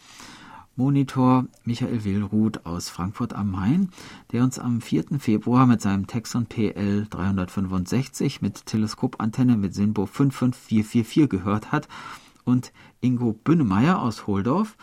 Monitor 0.79 1.47
Michael 1.65 2.05
Willruth 2.05 2.67
aus 2.67 2.91
Frankfurt 2.91 3.33
am 3.33 3.51
Main, 3.51 3.89
der 4.31 4.43
uns 4.43 4.59
am 4.59 4.83
4. 4.83 5.19
Februar 5.19 5.67
mit 5.67 5.81
seinem 5.81 6.07
Texon 6.07 6.45
PL 6.45 7.07
365 7.09 8.43
mit 8.43 8.67
Teleskopantenne 8.67 9.57
mit 9.57 9.75
Sinbo 9.75 10.05
55444 10.05 11.31
gehört 11.31 11.73
hat 11.73 11.89
und 12.45 12.75
Ingo 13.01 13.33
Bünnemeyer 13.33 14.03
aus 14.03 14.27
Holdorf 14.27 14.77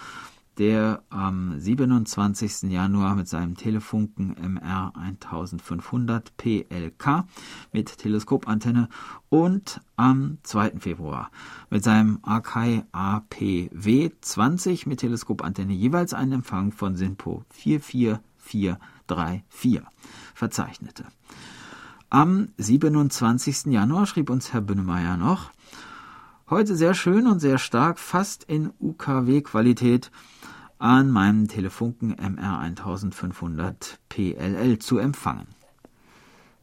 der 0.57 1.03
am 1.09 1.59
27. 1.59 2.71
Januar 2.71 3.15
mit 3.15 3.27
seinem 3.27 3.55
Telefunken 3.55 4.35
MR 4.37 4.93
1500 4.95 6.35
PLK 6.37 7.25
mit 7.71 7.97
Teleskopantenne 7.97 8.89
und 9.29 9.81
am 9.95 10.37
2. 10.43 10.79
Februar 10.79 11.31
mit 11.69 11.83
seinem 11.83 12.19
Akai 12.21 12.85
APW 12.91 14.11
20 14.21 14.85
mit 14.85 14.99
Teleskopantenne 14.99 15.73
jeweils 15.73 16.13
einen 16.13 16.33
Empfang 16.33 16.71
von 16.71 16.95
SINPO 16.95 17.43
44434 17.49 19.81
verzeichnete. 20.33 21.05
Am 22.09 22.49
27. 22.57 23.73
Januar 23.73 24.05
schrieb 24.05 24.29
uns 24.29 24.53
Herr 24.53 24.61
Bünnemeyer 24.61 25.17
noch, 25.17 25.51
heute 26.47 26.75
sehr 26.75 26.93
schön 26.93 27.25
und 27.25 27.39
sehr 27.39 27.57
stark, 27.57 27.97
fast 27.97 28.43
in 28.43 28.71
UKW-Qualität 28.79 30.11
an 30.83 31.09
meinem 31.09 31.47
Telefunken 31.47 32.13
MR1500 32.13 33.99
PLL 34.09 34.79
zu 34.79 34.97
empfangen. 34.97 35.47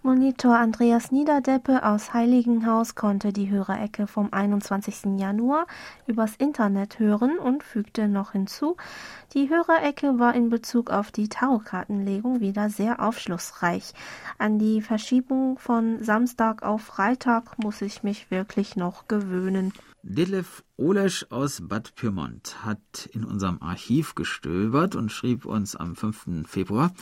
Monitor 0.02 0.56
Andreas 0.56 1.10
Niederdeppe 1.10 1.82
aus 1.84 2.12
Heiligenhaus 2.12 2.94
konnte 2.94 3.32
die 3.32 3.48
Hörerecke 3.50 4.06
vom 4.06 4.28
21. 4.30 5.18
Januar 5.18 5.66
übers 6.06 6.36
Internet 6.36 6.98
hören 6.98 7.38
und 7.38 7.62
fügte 7.62 8.08
noch 8.08 8.32
hinzu, 8.32 8.76
die 9.32 9.48
Hörerecke 9.48 10.18
war 10.18 10.34
in 10.34 10.50
Bezug 10.50 10.90
auf 10.90 11.10
die 11.12 11.30
Tarotkartenlegung 11.30 12.40
wieder 12.40 12.68
sehr 12.68 13.00
aufschlussreich. 13.00 13.94
An 14.36 14.58
die 14.58 14.82
Verschiebung 14.82 15.58
von 15.58 16.02
Samstag 16.02 16.62
auf 16.62 16.82
Freitag 16.82 17.58
muss 17.58 17.80
ich 17.80 18.02
mich 18.02 18.30
wirklich 18.30 18.76
noch 18.76 19.08
gewöhnen. 19.08 19.72
Detlef 20.02 20.64
Olesch 20.78 21.26
aus 21.28 21.60
Bad 21.62 21.94
Pyrmont 21.94 22.64
hat 22.64 23.08
in 23.12 23.24
unserem 23.24 23.60
Archiv 23.60 24.14
gestöbert 24.14 24.94
und 24.96 25.12
schrieb 25.12 25.44
uns 25.44 25.76
am 25.76 25.94
5. 25.94 26.46
Februar, 26.46 26.92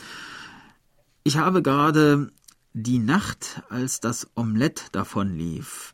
ich 1.23 1.37
habe 1.37 1.61
gerade 1.61 2.29
Die 2.73 2.99
Nacht, 2.99 3.63
als 3.69 3.99
das 4.01 4.27
Omelett 4.35 4.87
davonlief, 4.91 5.93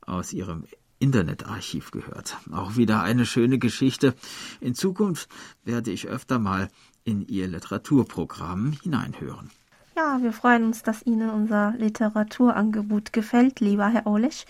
aus 0.00 0.32
ihrem 0.32 0.64
Internetarchiv 0.98 1.90
gehört. 1.90 2.36
Auch 2.50 2.76
wieder 2.76 3.02
eine 3.02 3.26
schöne 3.26 3.58
Geschichte. 3.58 4.14
In 4.60 4.74
Zukunft 4.74 5.28
werde 5.64 5.90
ich 5.90 6.08
öfter 6.08 6.38
mal 6.38 6.68
in 7.04 7.26
ihr 7.28 7.46
Literaturprogramm 7.46 8.72
hineinhören. 8.82 9.50
Ja, 9.96 10.18
wir 10.22 10.32
freuen 10.32 10.64
uns, 10.64 10.82
dass 10.82 11.04
Ihnen 11.04 11.30
unser 11.30 11.74
Literaturangebot 11.78 13.12
gefällt, 13.12 13.60
lieber 13.60 13.88
Herr 13.88 14.06
Olisch. 14.06 14.44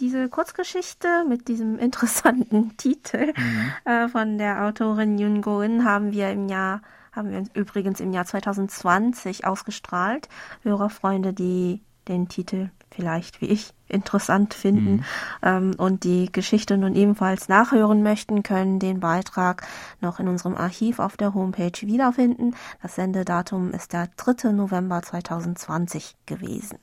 Diese 0.00 0.28
Kurzgeschichte 0.28 1.24
mit 1.28 1.48
diesem 1.48 1.78
interessanten 1.80 2.76
Titel 2.76 3.32
mhm. 3.36 3.72
äh, 3.84 4.08
von 4.08 4.38
der 4.38 4.64
Autorin 4.64 5.18
Yun 5.18 5.42
Go-in 5.42 5.84
haben 5.84 6.12
wir 6.12 6.30
im 6.30 6.48
Jahr 6.48 6.82
haben 7.12 7.30
wir 7.30 7.44
übrigens 7.54 8.00
im 8.00 8.12
Jahr 8.12 8.26
2020 8.26 9.46
ausgestrahlt. 9.46 10.28
Hörerfreunde, 10.62 11.32
die 11.32 11.80
den 12.08 12.28
Titel 12.28 12.68
vielleicht 12.90 13.40
wie 13.40 13.46
ich 13.46 13.72
interessant 13.88 14.54
finden 14.54 14.96
mhm. 14.96 15.04
ähm, 15.42 15.74
und 15.76 16.04
die 16.04 16.30
Geschichte 16.30 16.76
nun 16.76 16.94
ebenfalls 16.94 17.48
nachhören 17.48 18.02
möchten, 18.02 18.42
können 18.42 18.78
den 18.78 19.00
Beitrag 19.00 19.66
noch 20.00 20.18
in 20.20 20.28
unserem 20.28 20.56
Archiv 20.56 20.98
auf 20.98 21.16
der 21.16 21.34
Homepage 21.34 21.80
wiederfinden. 21.82 22.54
Das 22.82 22.94
Sendedatum 22.94 23.72
ist 23.72 23.92
der 23.92 24.08
3. 24.16 24.52
November 24.52 25.02
2020 25.02 26.16
gewesen. 26.26 26.78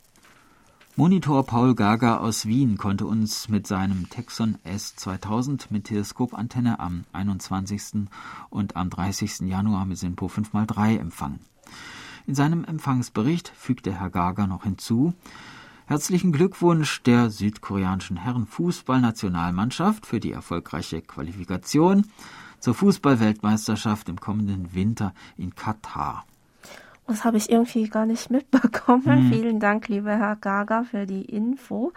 Monitor 0.95 1.43
Paul 1.43 1.73
Gaga 1.73 2.17
aus 2.17 2.45
Wien 2.45 2.77
konnte 2.77 3.08
uns 3.08 3.49
mit 3.49 3.65
seinem 3.65 4.12
Texon 4.12 4.60
S2000 4.63 5.65
mit 5.71 5.86
Teleskopantenne 5.86 6.79
am 6.79 7.06
21. 7.13 8.08
und 8.51 8.75
am 8.75 8.91
30. 8.91 9.39
Januar 9.49 9.88
mit 9.88 9.97
SINPO 9.97 10.27
5x3 10.27 10.99
empfangen. 10.99 11.39
In 12.27 12.36
seinem 12.36 12.63
Empfangsbericht 12.63 13.51
fügte 13.56 13.91
Herr 13.99 14.12
Gaga 14.12 14.45
noch 14.45 14.65
hinzu, 14.65 15.15
Herzlichen 15.88 16.32
Glückwunsch 16.32 17.01
der 17.01 17.32
südkoreanischen 17.32 18.17
Herrenfußballnationalmannschaft 18.17 20.06
für 20.06 20.19
die 20.19 20.32
erfolgreiche 20.32 21.01
Qualifikation 21.01 22.06
zur 22.60 22.75
Fußballweltmeisterschaft 22.75 24.10
im 24.10 24.19
kommenden 24.19 24.75
Winter 24.75 25.15
in 25.38 25.56
Katar. 25.56 26.23
Das 27.08 27.26
habe 27.26 27.38
ich 27.38 27.50
irgendwie 27.50 27.89
gar 27.89 28.06
nicht 28.06 28.30
mitbekommen. 28.30 29.26
Mhm. 29.26 29.32
Vielen 29.32 29.60
Dank, 29.60 29.89
lieber 29.89 30.16
Herr 30.16 30.38
Gaga, 30.38 30.84
für 30.84 31.06
die 31.06 31.26
Info. 31.26 31.92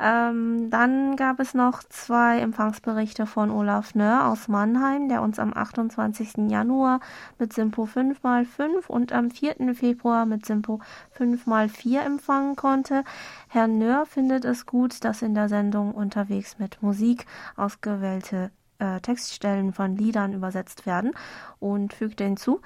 Ähm, 0.00 0.70
dann 0.70 1.16
gab 1.16 1.40
es 1.40 1.54
noch 1.54 1.82
zwei 1.82 2.38
Empfangsberichte 2.38 3.26
von 3.26 3.50
Olaf 3.50 3.96
Nörr 3.96 4.28
aus 4.28 4.46
Mannheim, 4.46 5.08
der 5.08 5.22
uns 5.22 5.40
am 5.40 5.52
28. 5.52 6.50
Januar 6.50 7.00
mit 7.38 7.52
Simpo 7.52 7.84
5x5 7.84 8.86
und 8.86 9.12
am 9.12 9.30
4. 9.30 9.74
Februar 9.74 10.24
mit 10.24 10.46
Simpo 10.46 10.80
5x4 11.18 12.00
empfangen 12.00 12.54
konnte. 12.54 13.02
Herr 13.48 13.66
Nörr 13.66 14.06
findet 14.06 14.44
es 14.44 14.66
gut, 14.66 15.04
dass 15.04 15.22
in 15.22 15.34
der 15.34 15.48
Sendung 15.48 15.92
unterwegs 15.92 16.58
mit 16.60 16.80
Musik 16.80 17.26
ausgewählte 17.56 18.52
äh, 18.78 19.00
Textstellen 19.00 19.72
von 19.72 19.96
Liedern 19.96 20.32
übersetzt 20.32 20.86
werden 20.86 21.10
und 21.58 21.92
fügte 21.92 22.22
hinzu, 22.22 22.60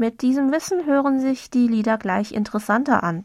mit 0.00 0.22
diesem 0.22 0.50
Wissen 0.50 0.86
hören 0.86 1.20
sich 1.20 1.50
die 1.50 1.68
Lieder 1.68 1.98
gleich 1.98 2.32
interessanter 2.32 3.04
an. 3.04 3.24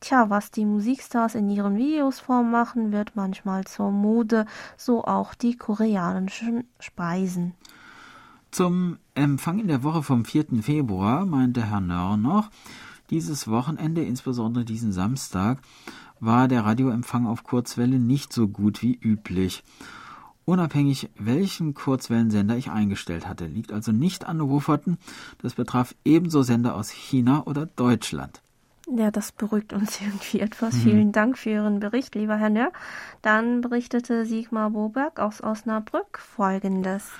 Tja, 0.00 0.28
was 0.28 0.50
die 0.50 0.66
Musikstars 0.66 1.36
in 1.36 1.48
ihren 1.48 1.76
Videos 1.76 2.20
vormachen, 2.20 2.92
wird 2.92 3.12
manchmal 3.14 3.64
zur 3.64 3.92
Mode, 3.92 4.44
so 4.76 5.04
auch 5.04 5.34
die 5.34 5.56
koreanischen 5.56 6.64
Speisen. 6.80 7.54
Zum 8.50 8.98
Empfang 9.14 9.60
in 9.60 9.68
der 9.68 9.84
Woche 9.84 10.02
vom 10.02 10.24
4. 10.24 10.62
Februar 10.62 11.24
meinte 11.26 11.70
Herr 11.70 11.80
Nörr 11.80 12.16
noch, 12.16 12.50
dieses 13.10 13.48
Wochenende, 13.48 14.02
insbesondere 14.02 14.64
diesen 14.64 14.92
Samstag, 14.92 15.60
war 16.18 16.48
der 16.48 16.64
Radioempfang 16.64 17.26
auf 17.26 17.44
Kurzwelle 17.44 18.00
nicht 18.00 18.32
so 18.32 18.48
gut 18.48 18.82
wie 18.82 18.98
üblich. 19.00 19.62
Unabhängig 20.46 21.10
welchen 21.18 21.74
Kurzwellensender 21.74 22.56
ich 22.56 22.70
eingestellt 22.70 23.26
hatte, 23.28 23.46
liegt 23.46 23.72
also 23.72 23.90
nicht 23.90 24.26
an 24.26 24.48
Wufferten, 24.48 24.96
das 25.42 25.54
betraf 25.54 25.96
ebenso 26.04 26.42
Sender 26.42 26.76
aus 26.76 26.88
China 26.88 27.42
oder 27.46 27.66
Deutschland. 27.66 28.42
Ja, 28.88 29.10
das 29.10 29.32
beruhigt 29.32 29.72
uns 29.72 30.00
irgendwie 30.06 30.38
etwas. 30.38 30.74
Mhm. 30.74 30.80
Vielen 30.80 31.10
Dank 31.10 31.36
für 31.36 31.50
Ihren 31.50 31.80
Bericht, 31.80 32.14
lieber 32.14 32.36
Herr 32.36 32.50
Nörr. 32.50 32.70
Dann 33.22 33.60
berichtete 33.60 34.24
Sigmar 34.24 34.70
Boberg 34.70 35.18
aus 35.18 35.42
Osnabrück 35.42 36.20
Folgendes. 36.20 37.10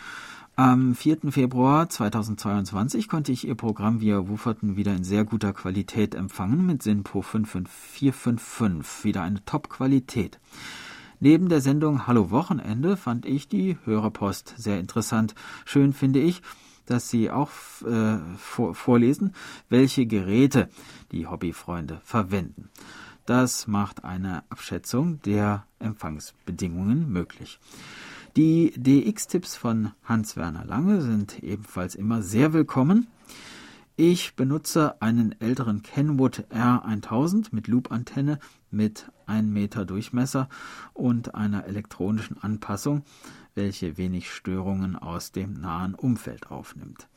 Am 0.55 0.95
4. 0.95 1.33
Februar 1.33 1.89
2022 1.89 3.09
konnte 3.09 3.33
ich 3.33 3.47
Ihr 3.47 3.57
Programm 3.57 4.01
via 4.01 4.29
Wufferten 4.29 4.77
wieder 4.77 4.95
in 4.95 5.03
sehr 5.03 5.25
guter 5.25 5.53
Qualität 5.53 6.15
empfangen 6.15 6.65
mit 6.65 6.85
SINPO 6.85 7.23
55455. 7.23 9.05
Wieder 9.05 9.23
eine 9.23 9.45
Top-Qualität. 9.45 10.39
Neben 11.19 11.49
der 11.49 11.63
Sendung 11.63 12.07
Hallo 12.07 12.31
Wochenende 12.31 12.97
fand 12.99 13.25
ich 13.25 13.49
die 13.49 13.79
Hörerpost 13.85 14.55
sehr 14.59 14.79
interessant. 14.79 15.35
Schön 15.65 15.95
finde 15.95 16.21
ich, 16.21 16.43
dass 16.85 17.09
Sie 17.09 17.31
auch 17.31 17.51
äh, 17.87 18.19
vor, 18.37 18.75
vorlesen, 18.75 19.35
welche 19.71 20.07
Geräte 20.07 20.69
die 21.13 21.27
Hobbyfreunde 21.27 22.01
verwenden. 22.05 22.69
Das 23.25 23.67
macht 23.67 24.05
eine 24.05 24.45
Abschätzung 24.51 25.21
der 25.23 25.65
Empfangsbedingungen 25.79 27.11
möglich. 27.11 27.59
Die 28.37 28.75
DX-Tipps 28.77 29.57
von 29.57 29.93
Hans-Werner 30.05 30.67
Lange 30.67 31.01
sind 31.01 31.43
ebenfalls 31.43 31.95
immer 31.95 32.21
sehr 32.23 32.53
willkommen. 32.53 33.07
Ich 33.99 34.37
benutze 34.37 35.01
einen 35.01 35.41
älteren 35.41 35.83
Kenwood 35.83 36.45
R1000 36.51 37.47
mit 37.53 37.67
Loop-Antenne 37.67 38.39
mit 38.71 39.11
1 39.25 39.49
Meter 39.49 39.87
Durchmesser 39.87 40.51
und 40.93 41.35
einer 41.35 41.65
elektronischen 41.65 42.37
Anpassung, 42.37 43.05
welche 43.55 43.97
wenig 43.97 44.31
Störungen 44.31 44.97
aus 44.97 45.33
dem 45.33 45.55
nahen 45.55 45.95
Umfeld 45.95 46.51
aufnimmt. 46.51 47.09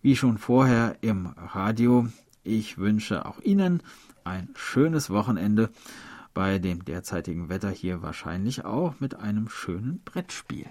Wie 0.00 0.16
schon 0.16 0.38
vorher 0.38 0.96
im 1.02 1.26
Radio, 1.26 2.08
ich 2.42 2.78
wünsche 2.78 3.26
auch 3.26 3.40
Ihnen 3.40 3.82
ein 4.24 4.48
schönes 4.54 5.10
Wochenende, 5.10 5.68
bei 6.32 6.58
dem 6.58 6.86
derzeitigen 6.86 7.50
Wetter 7.50 7.68
hier 7.70 8.00
wahrscheinlich 8.00 8.64
auch 8.64 8.98
mit 8.98 9.16
einem 9.16 9.50
schönen 9.50 10.00
Brettspiel. 10.06 10.70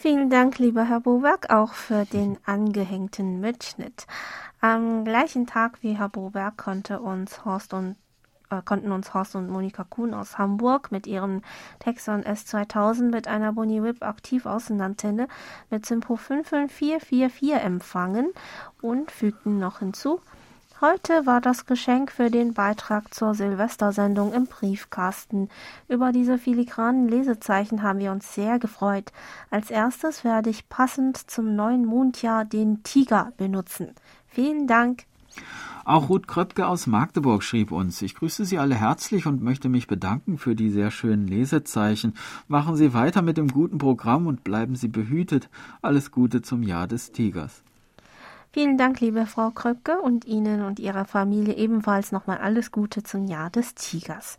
Vielen 0.00 0.30
Dank, 0.30 0.60
lieber 0.60 0.84
Herr 0.84 1.00
Boberg, 1.00 1.50
auch 1.50 1.72
für 1.72 2.04
den 2.04 2.38
angehängten 2.46 3.40
Mitschnitt. 3.40 4.06
Am 4.60 5.04
gleichen 5.04 5.48
Tag 5.48 5.82
wie 5.82 5.98
Herr 5.98 6.08
Boberg 6.08 6.56
konnte 6.56 7.00
uns 7.00 7.44
Horst 7.44 7.74
und 7.74 7.96
äh, 8.48 8.62
konnten 8.64 8.92
uns 8.92 9.12
Horst 9.12 9.34
und 9.34 9.50
Monika 9.50 9.82
Kuhn 9.82 10.14
aus 10.14 10.38
Hamburg 10.38 10.92
mit 10.92 11.08
ihrem 11.08 11.42
Texon 11.80 12.22
S2000 12.22 13.10
mit 13.10 13.26
einer 13.26 13.52
Boni 13.54 13.82
Whip 13.82 14.04
Aktivaußenantenne 14.04 15.26
mit 15.68 15.84
Simpo 15.84 16.14
55444 16.14 17.54
empfangen 17.54 18.30
und 18.80 19.10
fügten 19.10 19.58
noch 19.58 19.80
hinzu, 19.80 20.20
Heute 20.80 21.26
war 21.26 21.40
das 21.40 21.66
Geschenk 21.66 22.12
für 22.12 22.30
den 22.30 22.54
Beitrag 22.54 23.12
zur 23.12 23.34
Silvestersendung 23.34 24.32
im 24.32 24.46
Briefkasten. 24.46 25.48
Über 25.88 26.12
diese 26.12 26.38
filigranen 26.38 27.08
Lesezeichen 27.08 27.82
haben 27.82 27.98
wir 27.98 28.12
uns 28.12 28.32
sehr 28.32 28.60
gefreut. 28.60 29.10
Als 29.50 29.72
erstes 29.72 30.22
werde 30.22 30.50
ich 30.50 30.68
passend 30.68 31.16
zum 31.16 31.56
neuen 31.56 31.84
Mondjahr 31.84 32.44
den 32.44 32.84
Tiger 32.84 33.32
benutzen. 33.36 33.88
Vielen 34.28 34.68
Dank. 34.68 35.02
Auch 35.84 36.10
Ruth 36.10 36.28
Kröpke 36.28 36.68
aus 36.68 36.86
Magdeburg 36.86 37.42
schrieb 37.42 37.72
uns, 37.72 38.00
ich 38.00 38.14
grüße 38.14 38.44
Sie 38.44 38.58
alle 38.58 38.76
herzlich 38.76 39.26
und 39.26 39.42
möchte 39.42 39.68
mich 39.68 39.88
bedanken 39.88 40.38
für 40.38 40.54
die 40.54 40.70
sehr 40.70 40.92
schönen 40.92 41.26
Lesezeichen. 41.26 42.14
Machen 42.46 42.76
Sie 42.76 42.94
weiter 42.94 43.22
mit 43.22 43.36
dem 43.36 43.48
guten 43.48 43.78
Programm 43.78 44.28
und 44.28 44.44
bleiben 44.44 44.76
Sie 44.76 44.88
behütet. 44.88 45.50
Alles 45.82 46.12
Gute 46.12 46.40
zum 46.40 46.62
Jahr 46.62 46.86
des 46.86 47.10
Tigers. 47.10 47.64
Vielen 48.58 48.76
Dank, 48.76 48.98
liebe 48.98 49.24
Frau 49.26 49.52
Kröpke, 49.52 50.00
und 50.00 50.24
Ihnen 50.24 50.64
und 50.64 50.80
Ihrer 50.80 51.04
Familie 51.04 51.54
ebenfalls 51.54 52.10
nochmal 52.10 52.38
alles 52.38 52.72
Gute 52.72 53.04
zum 53.04 53.28
Jahr 53.28 53.50
des 53.50 53.76
Tigers. 53.76 54.36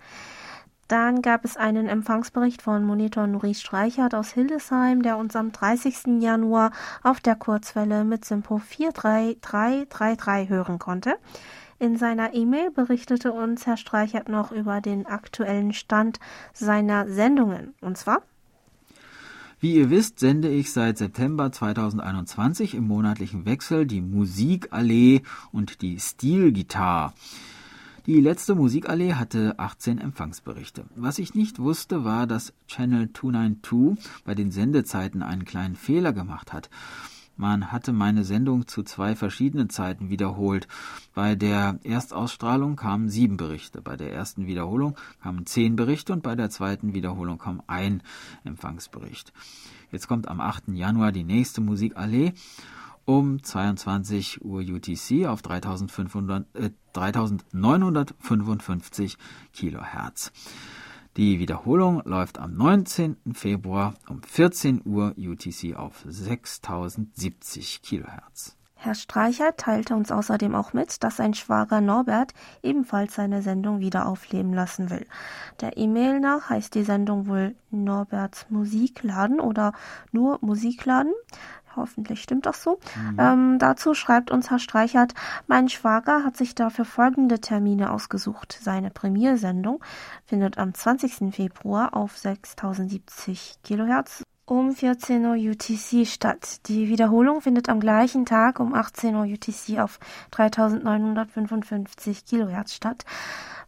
Dann 0.89 1.21
gab 1.21 1.45
es 1.45 1.55
einen 1.55 1.87
Empfangsbericht 1.87 2.61
von 2.61 2.83
Monitor 2.83 3.27
Nuris 3.27 3.61
Streichert 3.61 4.13
aus 4.13 4.31
Hildesheim, 4.31 5.03
der 5.03 5.15
uns 5.15 5.37
am 5.37 5.53
30. 5.53 6.21
Januar 6.21 6.71
auf 7.01 7.21
der 7.21 7.37
Kurzwelle 7.37 8.03
mit 8.03 8.25
Simpo 8.25 8.57
43333 8.57 10.49
hören 10.49 10.79
konnte. 10.79 11.15
In 11.79 11.95
seiner 11.95 12.33
E-Mail 12.33 12.71
berichtete 12.71 13.31
uns 13.31 13.65
Herr 13.67 13.77
Streichert 13.77 14.27
noch 14.27 14.51
über 14.51 14.81
den 14.81 15.05
aktuellen 15.05 15.71
Stand 15.71 16.19
seiner 16.51 17.07
Sendungen. 17.07 17.73
Und 17.79 17.97
zwar 17.97 18.23
wie 19.59 19.75
ihr 19.75 19.89
wisst, 19.89 20.19
sende 20.19 20.49
ich 20.49 20.71
seit 20.71 20.97
September 20.97 21.51
2021 21.51 22.75
im 22.75 22.87
monatlichen 22.87 23.45
Wechsel 23.45 23.85
die 23.85 24.01
Musikallee 24.01 25.21
und 25.51 25.81
die 25.81 25.99
Stilgitarre. 25.99 27.13
Die 28.05 28.21
letzte 28.21 28.55
Musikallee 28.55 29.13
hatte 29.13 29.59
18 29.59 29.99
Empfangsberichte. 29.99 30.85
Was 30.95 31.19
ich 31.19 31.35
nicht 31.35 31.59
wusste, 31.59 32.05
war, 32.05 32.25
dass 32.25 32.53
Channel 32.67 33.09
292 33.13 34.03
bei 34.23 34.33
den 34.33 34.51
Sendezeiten 34.51 35.21
einen 35.21 35.45
kleinen 35.45 35.75
Fehler 35.75 36.13
gemacht 36.13 36.53
hat. 36.53 36.69
Man 37.39 37.71
hatte 37.71 37.93
meine 37.93 38.25
Sendung 38.25 38.67
zu 38.67 38.83
zwei 38.83 39.15
verschiedenen 39.15 39.69
Zeiten 39.69 40.09
wiederholt. 40.09 40.67
Bei 41.13 41.35
der 41.35 41.79
Erstausstrahlung 41.83 42.75
kamen 42.75 43.07
sieben 43.07 43.37
Berichte, 43.37 43.81
bei 43.81 43.95
der 43.95 44.11
ersten 44.11 44.45
Wiederholung 44.45 44.97
kamen 45.23 45.45
zehn 45.45 45.77
Berichte 45.77 46.11
und 46.11 46.21
bei 46.21 46.35
der 46.35 46.49
zweiten 46.49 46.93
Wiederholung 46.93 47.37
kam 47.37 47.63
ein 47.65 48.03
Empfangsbericht. 48.43 49.31
Jetzt 49.89 50.09
kommt 50.09 50.27
am 50.27 50.41
8. 50.41 50.73
Januar 50.73 51.13
die 51.13 51.23
nächste 51.23 51.61
Musikallee 51.61 52.33
um 53.05 53.41
22 53.41 54.43
Uhr 54.43 54.59
UTC 54.59 55.25
auf 55.25 55.41
3500, 55.41 56.45
äh, 56.57 56.71
3955 56.91 59.17
Kilohertz. 59.53 60.33
Die 61.19 61.37
Wiederholung 61.37 62.01
läuft 62.05 62.39
am 62.39 62.53
19. 62.53 63.17
Februar 63.33 63.93
um 64.07 64.23
14 64.23 64.83
Uhr 64.85 65.13
UTC 65.17 65.75
auf 65.75 66.01
6070 66.07 67.81
Kilohertz. 67.81 68.55
Herr 68.75 68.95
Streicher 68.95 69.57
teilte 69.57 69.95
uns 69.95 70.13
außerdem 70.13 70.55
auch 70.55 70.71
mit, 70.71 71.03
dass 71.03 71.17
sein 71.17 71.33
Schwager 71.33 71.81
Norbert 71.81 72.31
ebenfalls 72.63 73.15
seine 73.15 73.41
Sendung 73.41 73.81
wieder 73.81 74.05
aufleben 74.05 74.53
lassen 74.53 74.89
will. 74.89 75.05
Der 75.59 75.75
E-Mail 75.75 76.21
nach 76.21 76.49
heißt 76.49 76.73
die 76.73 76.85
Sendung 76.85 77.27
wohl 77.27 77.53
Norberts 77.69 78.45
Musikladen 78.49 79.41
oder 79.41 79.73
nur 80.13 80.39
Musikladen. 80.39 81.11
Hoffentlich 81.75 82.21
stimmt 82.21 82.45
das 82.45 82.63
so. 82.63 82.79
Mhm. 82.95 83.17
Ähm, 83.19 83.59
dazu 83.59 83.93
schreibt 83.93 84.31
uns 84.31 84.49
Herr 84.49 84.59
Streichert, 84.59 85.13
mein 85.47 85.69
Schwager 85.69 86.23
hat 86.23 86.37
sich 86.37 86.55
dafür 86.55 86.85
folgende 86.85 87.39
Termine 87.39 87.91
ausgesucht. 87.91 88.57
Seine 88.61 88.89
Premiersendung 88.89 89.83
findet 90.25 90.57
am 90.57 90.73
20. 90.73 91.33
Februar 91.33 91.95
auf 91.95 92.17
6070 92.17 93.59
Kilohertz 93.63 94.23
um 94.49 94.71
14 94.71 95.25
Uhr 95.25 95.35
UTC 95.35 96.07
statt. 96.07 96.67
Die 96.67 96.89
Wiederholung 96.89 97.41
findet 97.41 97.69
am 97.69 97.79
gleichen 97.79 98.25
Tag 98.25 98.59
um 98.59 98.73
18 98.73 99.15
Uhr 99.15 99.25
UTC 99.25 99.79
auf 99.79 99.99
3955 100.31 102.25
Kilohertz 102.25 102.73
statt. 102.73 103.05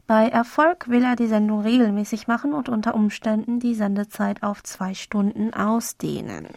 Bei 0.07 0.27
Erfolg 0.27 0.89
will 0.89 1.03
er 1.03 1.15
die 1.15 1.27
Sendung 1.27 1.61
regelmäßig 1.61 2.27
machen 2.27 2.53
und 2.53 2.67
unter 2.67 2.95
Umständen 2.95 3.59
die 3.59 3.75
Sendezeit 3.75 4.43
auf 4.43 4.63
zwei 4.63 4.93
Stunden 4.93 5.53
ausdehnen. 5.53 6.47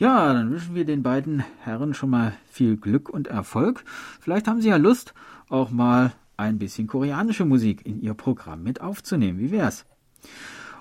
Ja, 0.00 0.32
dann 0.32 0.50
wünschen 0.50 0.74
wir 0.74 0.86
den 0.86 1.02
beiden 1.02 1.44
Herren 1.58 1.92
schon 1.92 2.08
mal 2.08 2.32
viel 2.50 2.78
Glück 2.78 3.10
und 3.10 3.28
Erfolg. 3.28 3.84
Vielleicht 4.18 4.48
haben 4.48 4.62
Sie 4.62 4.70
ja 4.70 4.78
Lust, 4.78 5.12
auch 5.50 5.68
mal 5.68 6.14
ein 6.38 6.58
bisschen 6.58 6.86
koreanische 6.86 7.44
Musik 7.44 7.84
in 7.84 8.00
Ihr 8.00 8.14
Programm 8.14 8.62
mit 8.62 8.80
aufzunehmen. 8.80 9.38
Wie 9.38 9.50
wär's? 9.50 9.84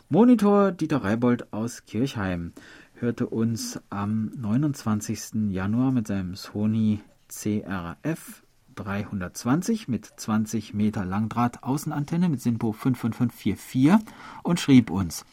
Monitor 0.07 0.71
Dieter 0.71 1.03
Reibold 1.03 1.51
aus 1.51 1.85
Kirchheim 1.85 2.53
hörte 2.93 3.27
uns 3.27 3.81
am 3.89 4.31
29. 4.37 5.49
Januar 5.49 5.91
mit 5.91 6.07
seinem 6.07 6.35
Sony 6.35 7.01
CRF 7.27 8.43
320 8.75 9.89
mit 9.89 10.05
20 10.05 10.73
Meter 10.73 11.03
Langdraht 11.03 11.61
Außenantenne 11.63 12.29
mit 12.29 12.39
SINPO 12.39 12.71
55544 12.71 13.97
und 14.43 14.61
schrieb 14.61 14.89
uns, 14.89 15.25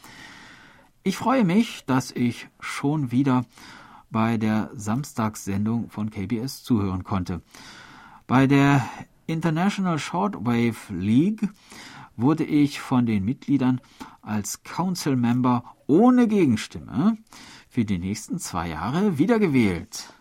ich 1.06 1.16
freue 1.16 1.44
mich, 1.44 1.84
dass 1.86 2.10
ich 2.10 2.48
schon 2.58 3.12
wieder 3.12 3.44
bei 4.10 4.38
der 4.38 4.70
Samstagssendung 4.74 5.88
von 5.88 6.10
KBS 6.10 6.64
zuhören 6.64 7.04
konnte. 7.04 7.42
Bei 8.26 8.48
der 8.48 8.84
International 9.28 10.00
Shortwave 10.00 10.92
League 10.92 11.48
wurde 12.16 12.42
ich 12.42 12.80
von 12.80 13.06
den 13.06 13.24
Mitgliedern 13.24 13.80
als 14.20 14.64
Council 14.64 15.14
Member 15.14 15.62
ohne 15.86 16.26
Gegenstimme 16.26 17.16
für 17.68 17.84
die 17.84 17.98
nächsten 17.98 18.40
zwei 18.40 18.70
Jahre 18.70 19.16
wiedergewählt. 19.16 20.12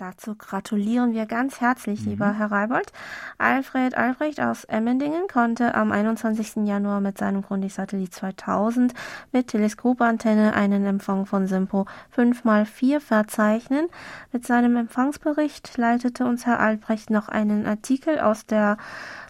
Dazu 0.00 0.34
gratulieren 0.34 1.12
wir 1.12 1.26
ganz 1.26 1.60
herzlich, 1.60 2.00
mhm. 2.00 2.10
lieber 2.12 2.32
Herr 2.32 2.50
Reibold. 2.50 2.90
Alfred 3.36 3.98
Albrecht 3.98 4.40
aus 4.40 4.64
Emmendingen 4.64 5.28
konnte 5.30 5.74
am 5.74 5.92
21. 5.92 6.66
Januar 6.66 7.02
mit 7.02 7.18
seinem 7.18 7.42
Grundig-Satellit 7.42 8.14
2000 8.14 8.94
mit 9.30 9.48
Teleskopantenne 9.48 10.54
einen 10.54 10.86
Empfang 10.86 11.26
von 11.26 11.46
Simpo 11.46 11.84
5x4 12.16 12.98
verzeichnen. 12.98 13.88
Mit 14.32 14.46
seinem 14.46 14.76
Empfangsbericht 14.76 15.76
leitete 15.76 16.24
uns 16.24 16.46
Herr 16.46 16.60
Albrecht 16.60 17.10
noch 17.10 17.28
einen 17.28 17.66
Artikel 17.66 18.20
aus 18.20 18.46
der 18.46 18.78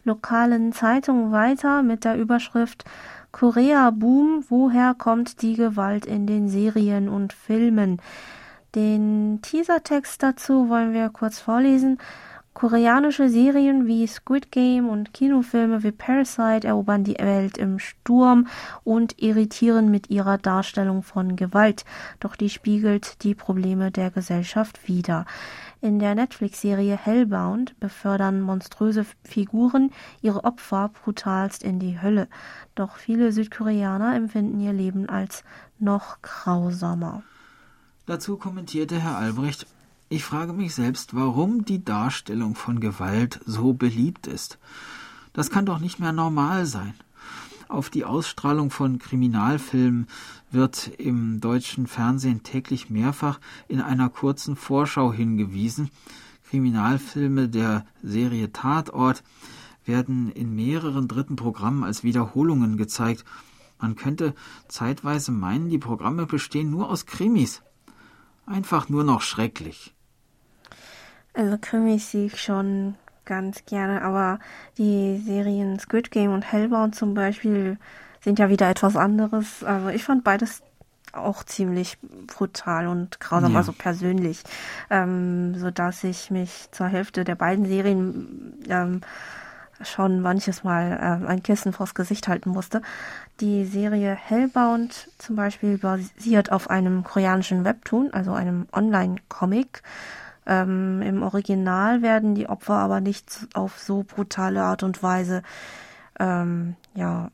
lokalen 0.04 0.72
Zeitung 0.72 1.32
weiter 1.32 1.82
mit 1.82 2.04
der 2.04 2.16
Überschrift 2.16 2.84
Korea 3.32 3.90
Boom, 3.90 4.44
woher 4.48 4.94
kommt 4.94 5.42
die 5.42 5.54
Gewalt 5.54 6.06
in 6.06 6.28
den 6.28 6.48
Serien 6.48 7.08
und 7.08 7.32
Filmen? 7.32 8.00
Den 8.74 9.40
Teasertext 9.42 10.22
dazu 10.22 10.68
wollen 10.68 10.92
wir 10.92 11.08
kurz 11.08 11.40
vorlesen. 11.40 11.98
Koreanische 12.52 13.28
Serien 13.28 13.86
wie 13.86 14.06
Squid 14.06 14.52
Game 14.52 14.88
und 14.88 15.14
Kinofilme 15.14 15.82
wie 15.82 15.92
Parasite 15.92 16.66
erobern 16.66 17.02
die 17.02 17.16
Welt 17.18 17.58
im 17.58 17.78
Sturm 17.78 18.48
und 18.84 19.20
irritieren 19.20 19.90
mit 19.90 20.10
ihrer 20.10 20.36
Darstellung 20.36 21.02
von 21.02 21.36
Gewalt. 21.36 21.84
Doch 22.20 22.36
die 22.36 22.50
spiegelt 22.50 23.24
die 23.24 23.34
Probleme 23.34 23.90
der 23.90 24.10
Gesellschaft 24.10 24.86
wider. 24.88 25.26
In 25.80 25.98
der 25.98 26.14
Netflix-Serie 26.14 26.96
Hellbound 26.96 27.78
befördern 27.80 28.40
monströse 28.40 29.06
Figuren 29.24 29.90
ihre 30.20 30.44
Opfer 30.44 30.90
brutalst 31.02 31.64
in 31.64 31.78
die 31.78 32.00
Hölle. 32.02 32.28
Doch 32.74 32.96
viele 32.96 33.32
Südkoreaner 33.32 34.14
empfinden 34.14 34.60
ihr 34.60 34.72
Leben 34.72 35.08
als 35.08 35.44
noch 35.78 36.20
grausamer. 36.22 37.22
Dazu 38.10 38.36
kommentierte 38.36 38.98
Herr 38.98 39.18
Albrecht, 39.18 39.68
ich 40.08 40.24
frage 40.24 40.52
mich 40.52 40.74
selbst, 40.74 41.14
warum 41.14 41.64
die 41.64 41.84
Darstellung 41.84 42.56
von 42.56 42.80
Gewalt 42.80 43.38
so 43.46 43.72
beliebt 43.72 44.26
ist. 44.26 44.58
Das 45.32 45.48
kann 45.48 45.64
doch 45.64 45.78
nicht 45.78 46.00
mehr 46.00 46.10
normal 46.10 46.66
sein. 46.66 46.94
Auf 47.68 47.88
die 47.88 48.04
Ausstrahlung 48.04 48.70
von 48.70 48.98
Kriminalfilmen 48.98 50.08
wird 50.50 50.88
im 50.98 51.40
deutschen 51.40 51.86
Fernsehen 51.86 52.42
täglich 52.42 52.90
mehrfach 52.90 53.38
in 53.68 53.80
einer 53.80 54.08
kurzen 54.08 54.56
Vorschau 54.56 55.12
hingewiesen. 55.12 55.88
Kriminalfilme 56.48 57.48
der 57.48 57.86
Serie 58.02 58.52
Tatort 58.52 59.22
werden 59.84 60.32
in 60.32 60.56
mehreren 60.56 61.06
dritten 61.06 61.36
Programmen 61.36 61.84
als 61.84 62.02
Wiederholungen 62.02 62.76
gezeigt. 62.76 63.24
Man 63.78 63.94
könnte 63.94 64.34
zeitweise 64.66 65.30
meinen, 65.30 65.68
die 65.68 65.78
Programme 65.78 66.26
bestehen 66.26 66.72
nur 66.72 66.90
aus 66.90 67.06
Krimis 67.06 67.62
einfach 68.50 68.88
nur 68.88 69.04
noch 69.04 69.22
schrecklich. 69.22 69.94
Also 71.32 71.56
Krimis 71.60 72.10
sehe 72.10 72.26
ich 72.26 72.42
schon 72.42 72.96
ganz 73.24 73.64
gerne, 73.64 74.02
aber 74.02 74.40
die 74.76 75.22
Serien 75.24 75.78
Squid 75.78 76.10
Game 76.10 76.32
und 76.32 76.42
Hellbound 76.42 76.94
zum 76.94 77.14
Beispiel 77.14 77.78
sind 78.20 78.38
ja 78.38 78.48
wieder 78.48 78.68
etwas 78.68 78.96
anderes. 78.96 79.62
Also 79.62 79.88
ich 79.88 80.04
fand 80.04 80.24
beides 80.24 80.62
auch 81.12 81.44
ziemlich 81.44 81.98
brutal 82.26 82.86
und 82.86 83.20
grausam, 83.20 83.52
ja. 83.52 83.58
also 83.58 83.72
persönlich, 83.72 84.42
ähm, 84.90 85.54
so 85.56 85.70
dass 85.70 86.04
ich 86.04 86.30
mich 86.30 86.68
zur 86.70 86.86
Hälfte 86.86 87.24
der 87.24 87.34
beiden 87.34 87.66
Serien 87.66 88.54
ähm, 88.68 89.00
schon 89.82 90.20
manches 90.20 90.64
Mal 90.64 90.92
äh, 90.92 91.26
ein 91.26 91.42
Kissen 91.42 91.72
vors 91.72 91.94
Gesicht 91.94 92.28
halten 92.28 92.50
musste. 92.50 92.82
Die 93.40 93.64
Serie 93.64 94.14
Hellbound 94.14 95.08
zum 95.18 95.36
Beispiel 95.36 95.78
basiert 95.78 96.52
auf 96.52 96.70
einem 96.70 97.04
koreanischen 97.04 97.64
Webtoon, 97.64 98.12
also 98.12 98.32
einem 98.32 98.66
Online-Comic. 98.72 99.82
Ähm, 100.46 101.02
Im 101.02 101.22
Original 101.22 102.02
werden 102.02 102.34
die 102.34 102.48
Opfer 102.48 102.74
aber 102.74 103.00
nicht 103.00 103.46
auf 103.54 103.78
so 103.78 104.02
brutale 104.02 104.62
Art 104.62 104.82
und 104.82 105.02
Weise 105.02 105.42
ähm, 106.18 106.76
ja, 106.94 107.30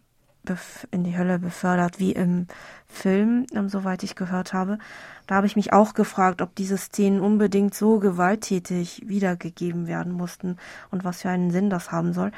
in 0.91 1.05
die 1.05 1.17
Hölle 1.17 1.39
befördert 1.39 1.99
wie 1.99 2.13
im 2.13 2.47
Film, 2.87 3.47
soweit 3.67 4.03
ich 4.03 4.15
gehört 4.15 4.53
habe. 4.53 4.79
Da 5.27 5.37
habe 5.37 5.47
ich 5.47 5.57
mich 5.57 5.73
auch 5.73 5.95
gefragt, 5.95 6.43
ob 6.43 6.55
diese 6.55 6.79
Szenen 6.79 7.21
unbedingt 7.21 7.75
so 7.75 7.99
gewalttätig 7.99 9.03
wiedergegeben 9.07 9.87
werden 9.87 10.13
mussten 10.13 10.57
und 10.91 11.05
was 11.05 11.23
für 11.23 11.31
einen 11.31 11.51
Sinn 11.51 11.71
das 11.71 11.93
haben 11.93 12.13
soll. 12.13 12.31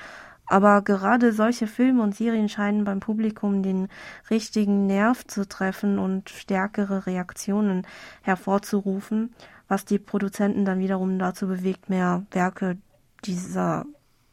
Aber 0.47 0.81
gerade 0.81 1.33
solche 1.33 1.67
Filme 1.67 2.03
und 2.03 2.17
Serien 2.17 2.49
scheinen 2.49 2.85
beim 2.85 3.01
Publikum 3.01 3.63
den 3.63 3.89
richtigen 4.31 4.87
Nerv 4.87 5.27
zu 5.27 5.47
treffen 5.47 5.99
und 5.99 6.31
stärkere 6.31 7.07
Reaktionen 7.07 7.87
hervorzurufen, 8.23 9.35
was 9.69 9.85
die 9.85 9.99
Produzenten 9.99 10.65
dann 10.65 10.79
wiederum 10.79 11.19
dazu 11.19 11.47
bewegt, 11.47 11.91
mehr 11.91 12.25
Werke 12.31 12.79
dieser 13.25 13.85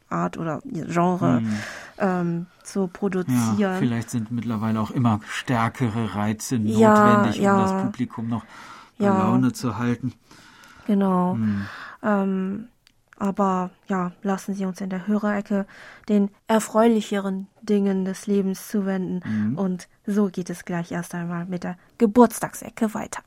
Art 0.08 0.36
oder 0.38 0.60
Genre 0.64 1.38
hm. 1.38 1.58
ähm, 1.98 2.46
zu 2.62 2.86
produzieren. 2.86 3.58
Ja, 3.58 3.74
vielleicht 3.74 4.10
sind 4.10 4.30
mittlerweile 4.30 4.80
auch 4.80 4.90
immer 4.90 5.20
stärkere 5.28 6.14
Reize 6.14 6.58
notwendig, 6.58 7.40
ja, 7.40 7.54
um 7.54 7.62
das 7.62 7.82
Publikum 7.82 8.28
noch 8.28 8.44
bei 8.98 9.06
Laune 9.06 9.52
zu 9.52 9.78
halten. 9.78 10.12
Genau. 10.86 11.34
Hm. 11.34 11.66
Ähm, 12.02 12.68
aber 13.18 13.70
ja, 13.88 14.12
lassen 14.22 14.54
Sie 14.54 14.66
uns 14.66 14.80
in 14.80 14.90
der 14.90 15.06
Hörerecke 15.06 15.66
den 16.08 16.30
erfreulicheren 16.48 17.46
Dingen 17.62 18.04
des 18.04 18.26
Lebens 18.26 18.68
zuwenden. 18.68 19.22
Mhm. 19.24 19.58
Und 19.58 19.88
so 20.06 20.26
geht 20.26 20.50
es 20.50 20.64
gleich 20.64 20.92
erst 20.92 21.14
einmal 21.14 21.46
mit 21.46 21.64
der 21.64 21.78
Geburtstagsecke 21.98 22.92
weiter. 22.94 23.22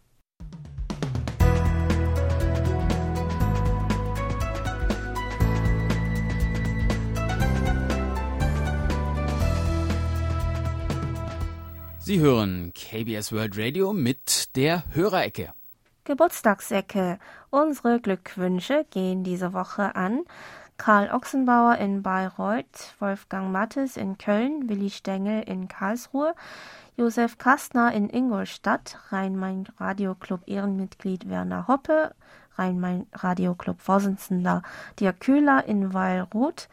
Sie 12.09 12.21
hören 12.21 12.73
KBS 12.73 13.31
World 13.33 13.55
Radio 13.55 13.93
mit 13.93 14.55
der 14.55 14.81
Hörerecke. 14.95 15.53
Geburtstagsecke. 16.05 17.19
Unsere 17.51 17.99
Glückwünsche 17.99 18.83
gehen 18.89 19.23
diese 19.23 19.53
Woche 19.53 19.95
an 19.95 20.21
Karl 20.79 21.11
Ochsenbauer 21.11 21.77
in 21.77 22.01
Bayreuth, 22.01 22.95
Wolfgang 22.97 23.51
Mattes 23.51 23.95
in 23.95 24.17
Köln, 24.17 24.67
Willi 24.67 24.89
Stengel 24.89 25.43
in 25.43 25.67
Karlsruhe, 25.67 26.33
Josef 26.97 27.37
Kastner 27.37 27.93
in 27.93 28.09
Ingolstadt, 28.09 28.97
Rhein-Main-Radio-Club 29.11 30.41
Ehrenmitglied 30.47 31.29
Werner 31.29 31.67
Hoppe, 31.67 32.15
Rhein-Main-Radio-Club 32.57 33.79
Vorsitzender 33.79 34.63
Dirk 34.99 35.19
Köhler 35.19 35.63
in 35.65 35.93
Weilroth, 35.93 36.69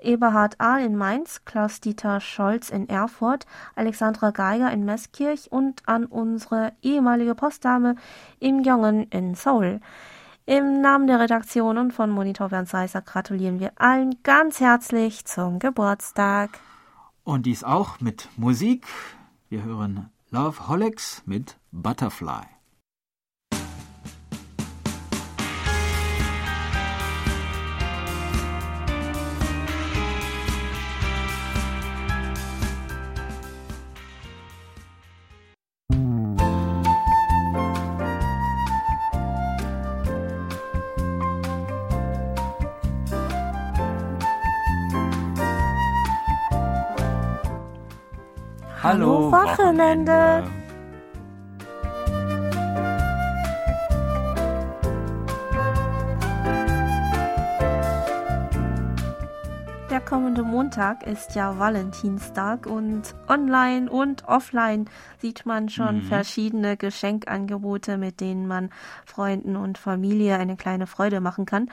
Eberhard 0.00 0.60
Ahl 0.60 0.80
in 0.82 0.96
Mainz, 0.96 1.44
Klaus-Dieter 1.44 2.20
Scholz 2.20 2.70
in 2.70 2.88
Erfurt, 2.88 3.46
Alexandra 3.74 4.30
Geiger 4.30 4.70
in 4.72 4.84
Meßkirch 4.84 5.50
und 5.50 5.82
an 5.86 6.04
unsere 6.04 6.72
ehemalige 6.82 7.34
Postdame 7.34 7.96
Im 8.40 8.62
Jongen 8.62 9.04
in 9.04 9.34
Seoul. 9.34 9.80
Im 10.46 10.80
Namen 10.80 11.06
der 11.06 11.20
Redaktion 11.20 11.76
und 11.76 11.92
von 11.92 12.10
Monitor 12.10 12.48
Bernd 12.48 12.68
Seisser 12.68 13.02
gratulieren 13.02 13.60
wir 13.60 13.72
allen 13.76 14.14
ganz 14.22 14.60
herzlich 14.60 15.26
zum 15.26 15.58
Geburtstag. 15.58 16.58
Und 17.22 17.44
dies 17.44 17.64
auch 17.64 18.00
mit 18.00 18.28
Musik. 18.36 18.86
Wir 19.50 19.62
hören 19.62 20.08
Love 20.30 20.68
Holics 20.68 21.22
mit 21.26 21.58
Butterfly. 21.70 22.57
Hallo, 48.88 49.30
Wochenende. 49.30 50.44
Der 59.90 60.00
kommende 60.00 60.42
Montag 60.42 61.06
ist 61.06 61.34
ja 61.34 61.58
Valentinstag 61.58 62.64
und 62.64 63.14
online 63.28 63.90
und 63.90 64.26
offline 64.26 64.86
sieht 65.18 65.44
man 65.44 65.68
schon 65.68 65.96
mhm. 65.96 66.02
verschiedene 66.04 66.78
Geschenkangebote, 66.78 67.98
mit 67.98 68.22
denen 68.22 68.46
man 68.46 68.70
Freunden 69.04 69.56
und 69.56 69.76
Familie 69.76 70.38
eine 70.38 70.56
kleine 70.56 70.86
Freude 70.86 71.20
machen 71.20 71.44
kann. 71.44 71.68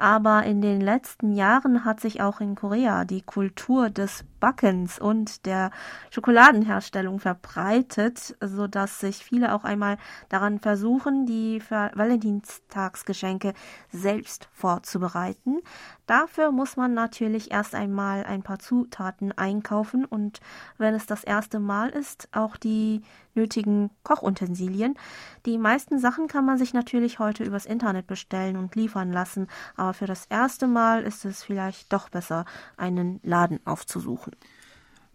Aber 0.00 0.44
in 0.44 0.62
den 0.62 0.80
letzten 0.80 1.32
Jahren 1.32 1.84
hat 1.84 1.98
sich 1.98 2.20
auch 2.20 2.40
in 2.40 2.54
Korea 2.54 3.04
die 3.04 3.22
Kultur 3.22 3.90
des 3.90 4.24
Backens 4.38 5.00
und 5.00 5.44
der 5.44 5.72
Schokoladenherstellung 6.10 7.18
verbreitet, 7.18 8.36
so 8.40 8.68
dass 8.68 9.00
sich 9.00 9.16
viele 9.16 9.52
auch 9.52 9.64
einmal 9.64 9.98
daran 10.28 10.60
versuchen, 10.60 11.26
die 11.26 11.60
Valentinstagsgeschenke 11.68 13.54
selbst 13.90 14.48
vorzubereiten. 14.52 15.62
Dafür 16.08 16.52
muss 16.52 16.78
man 16.78 16.94
natürlich 16.94 17.50
erst 17.50 17.74
einmal 17.74 18.24
ein 18.24 18.42
paar 18.42 18.58
Zutaten 18.58 19.30
einkaufen 19.36 20.06
und 20.06 20.40
wenn 20.78 20.94
es 20.94 21.04
das 21.04 21.22
erste 21.22 21.60
Mal 21.60 21.90
ist, 21.90 22.30
auch 22.32 22.56
die 22.56 23.02
nötigen 23.34 23.90
Kochutensilien. 24.04 24.94
Die 25.44 25.58
meisten 25.58 25.98
Sachen 25.98 26.26
kann 26.26 26.46
man 26.46 26.56
sich 26.56 26.72
natürlich 26.72 27.18
heute 27.18 27.44
übers 27.44 27.66
Internet 27.66 28.06
bestellen 28.06 28.56
und 28.56 28.74
liefern 28.74 29.12
lassen, 29.12 29.48
aber 29.76 29.92
für 29.92 30.06
das 30.06 30.24
erste 30.30 30.66
Mal 30.66 31.02
ist 31.02 31.26
es 31.26 31.44
vielleicht 31.44 31.92
doch 31.92 32.08
besser, 32.08 32.46
einen 32.78 33.20
Laden 33.22 33.60
aufzusuchen. 33.66 34.32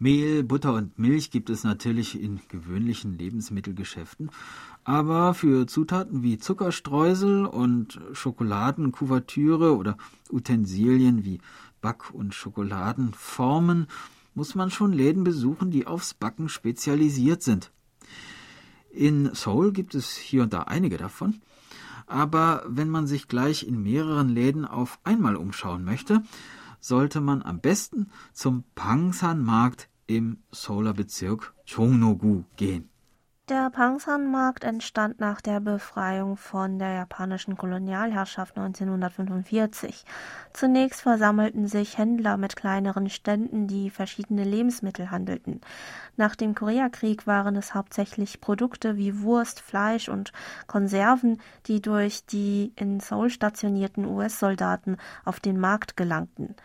Mehl, 0.03 0.43
Butter 0.43 0.73
und 0.73 0.99
Milch 0.99 1.31
gibt 1.31 1.49
es 1.49 1.63
natürlich 1.63 2.21
in 2.21 2.41
gewöhnlichen 2.49 3.17
Lebensmittelgeschäften, 3.17 4.31
aber 4.83 5.33
für 5.33 5.65
Zutaten 5.65 6.23
wie 6.23 6.37
Zuckerstreusel 6.37 7.45
und 7.45 8.01
Schokoladenkuvertüre 8.11 9.77
oder 9.77 9.97
Utensilien 10.29 11.23
wie 11.23 11.39
Back- 11.79 12.13
und 12.13 12.35
Schokoladenformen 12.35 13.87
muss 14.35 14.55
man 14.55 14.71
schon 14.71 14.91
Läden 14.91 15.23
besuchen, 15.23 15.71
die 15.71 15.87
aufs 15.87 16.13
Backen 16.13 16.49
spezialisiert 16.49 17.41
sind. 17.41 17.71
In 18.91 19.33
Seoul 19.33 19.71
gibt 19.71 19.95
es 19.95 20.17
hier 20.17 20.43
und 20.43 20.51
da 20.51 20.63
einige 20.63 20.97
davon, 20.97 21.41
aber 22.07 22.65
wenn 22.67 22.89
man 22.89 23.07
sich 23.07 23.29
gleich 23.29 23.65
in 23.65 23.81
mehreren 23.81 24.27
Läden 24.27 24.65
auf 24.65 24.99
einmal 25.05 25.37
umschauen 25.37 25.85
möchte, 25.85 26.23
sollte 26.81 27.21
man 27.21 27.41
am 27.41 27.61
besten 27.61 28.11
zum 28.33 28.65
Pangsan-Markt 28.75 29.87
im 30.07 30.43
Seouler 30.51 30.93
Bezirk 30.93 31.53
Chongno-gu 31.65 32.43
gehen. 32.55 32.89
Der 33.49 33.69
Pangsan-Markt 33.71 34.63
entstand 34.63 35.19
nach 35.19 35.41
der 35.41 35.59
Befreiung 35.59 36.37
von 36.37 36.79
der 36.79 36.93
japanischen 36.93 37.57
Kolonialherrschaft 37.57 38.55
1945. 38.57 40.05
Zunächst 40.53 41.01
versammelten 41.01 41.67
sich 41.67 41.97
Händler 41.97 42.37
mit 42.37 42.55
kleineren 42.55 43.09
Ständen, 43.09 43.67
die 43.67 43.89
verschiedene 43.89 44.45
Lebensmittel 44.45 45.11
handelten. 45.11 45.59
Nach 46.15 46.37
dem 46.37 46.55
Koreakrieg 46.55 47.27
waren 47.27 47.57
es 47.57 47.73
hauptsächlich 47.73 48.39
Produkte 48.39 48.95
wie 48.95 49.19
Wurst, 49.19 49.59
Fleisch 49.59 50.07
und 50.07 50.31
Konserven, 50.65 51.41
die 51.65 51.81
durch 51.81 52.25
die 52.25 52.71
in 52.77 53.01
Seoul 53.01 53.29
stationierten 53.29 54.05
US-Soldaten 54.05 54.95
auf 55.25 55.41
den 55.41 55.59
Markt 55.59 55.97
gelangten. 55.97 56.55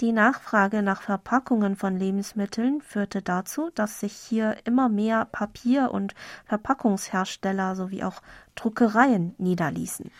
Die 0.00 0.12
Nachfrage 0.12 0.82
nach 0.82 1.00
Verpackungen 1.00 1.74
von 1.74 1.96
Lebensmitteln 1.96 2.82
führte 2.82 3.22
dazu, 3.22 3.70
dass 3.74 4.00
sich 4.00 4.12
hier 4.12 4.58
immer 4.66 4.90
mehr 4.90 5.24
Papier- 5.24 5.90
und 5.90 6.14
Verpackungshersteller 6.44 7.74
sowie 7.74 8.04
auch 8.04 8.20
Druckereien 8.56 9.34
niederließen. 9.38 10.10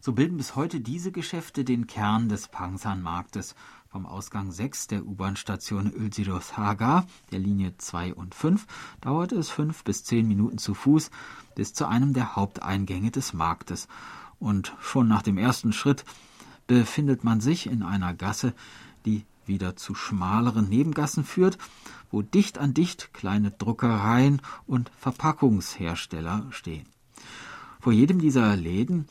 So 0.00 0.12
bilden 0.12 0.36
bis 0.36 0.54
heute 0.54 0.80
diese 0.80 1.12
Geschäfte 1.12 1.64
den 1.64 1.86
Kern 1.86 2.28
des 2.28 2.48
Pangsan-Marktes. 2.48 3.54
Vom 3.88 4.04
Ausgang 4.04 4.52
6 4.52 4.88
der 4.88 5.06
U-Bahn-Station 5.06 5.90
Ölsiros-Haga, 5.92 7.06
der 7.32 7.38
Linie 7.38 7.72
2 7.78 8.12
und 8.12 8.34
5, 8.34 8.66
dauerte 9.00 9.36
es 9.36 9.48
fünf 9.48 9.82
bis 9.82 10.04
zehn 10.04 10.28
Minuten 10.28 10.58
zu 10.58 10.74
Fuß 10.74 11.10
bis 11.54 11.72
zu 11.72 11.88
einem 11.88 12.12
der 12.12 12.36
Haupteingänge 12.36 13.10
des 13.10 13.32
Marktes. 13.32 13.88
Und 14.38 14.74
schon 14.80 15.08
nach 15.08 15.22
dem 15.22 15.38
ersten 15.38 15.72
Schritt 15.72 16.04
befindet 16.66 17.24
man 17.24 17.40
sich 17.40 17.66
in 17.66 17.82
einer 17.82 18.12
Gasse, 18.12 18.52
die 19.06 19.24
wieder 19.46 19.76
zu 19.76 19.94
schmaleren 19.94 20.68
Nebengassen 20.68 21.24
führt, 21.24 21.56
wo 22.10 22.22
dicht 22.22 22.58
an 22.58 22.74
dicht 22.74 23.14
kleine 23.14 23.52
Druckereien 23.52 24.42
und 24.66 24.90
Verpackungshersteller 24.98 26.46
stehen. 26.50 26.86
Vor 27.80 27.92
jedem 27.92 28.18
dieser 28.18 28.56
Läden 28.56 29.06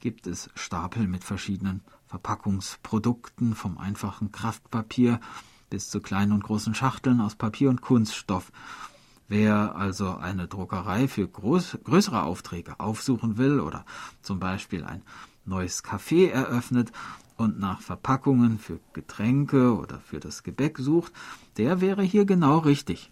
gibt 0.00 0.26
es 0.26 0.50
Stapel 0.54 1.06
mit 1.06 1.24
verschiedenen 1.24 1.82
Verpackungsprodukten, 2.06 3.54
vom 3.54 3.78
einfachen 3.78 4.32
Kraftpapier 4.32 5.20
bis 5.70 5.90
zu 5.90 6.00
kleinen 6.00 6.32
und 6.32 6.44
großen 6.44 6.74
Schachteln 6.74 7.20
aus 7.20 7.34
Papier 7.34 7.70
und 7.70 7.80
Kunststoff. 7.80 8.52
Wer 9.28 9.74
also 9.74 10.16
eine 10.16 10.46
Druckerei 10.46 11.08
für 11.08 11.26
groß, 11.26 11.78
größere 11.82 12.22
Aufträge 12.22 12.78
aufsuchen 12.78 13.38
will 13.38 13.58
oder 13.58 13.84
zum 14.22 14.38
Beispiel 14.38 14.84
ein 14.84 15.02
neues 15.44 15.82
Café 15.82 16.30
eröffnet, 16.30 16.92
und 17.36 17.58
nach 17.58 17.80
Verpackungen 17.80 18.58
für 18.58 18.80
Getränke 18.92 19.76
oder 19.76 20.00
für 20.00 20.20
das 20.20 20.42
Gebäck 20.42 20.78
sucht, 20.78 21.12
der 21.56 21.80
wäre 21.80 22.02
hier 22.02 22.24
genau 22.24 22.58
richtig. 22.58 23.10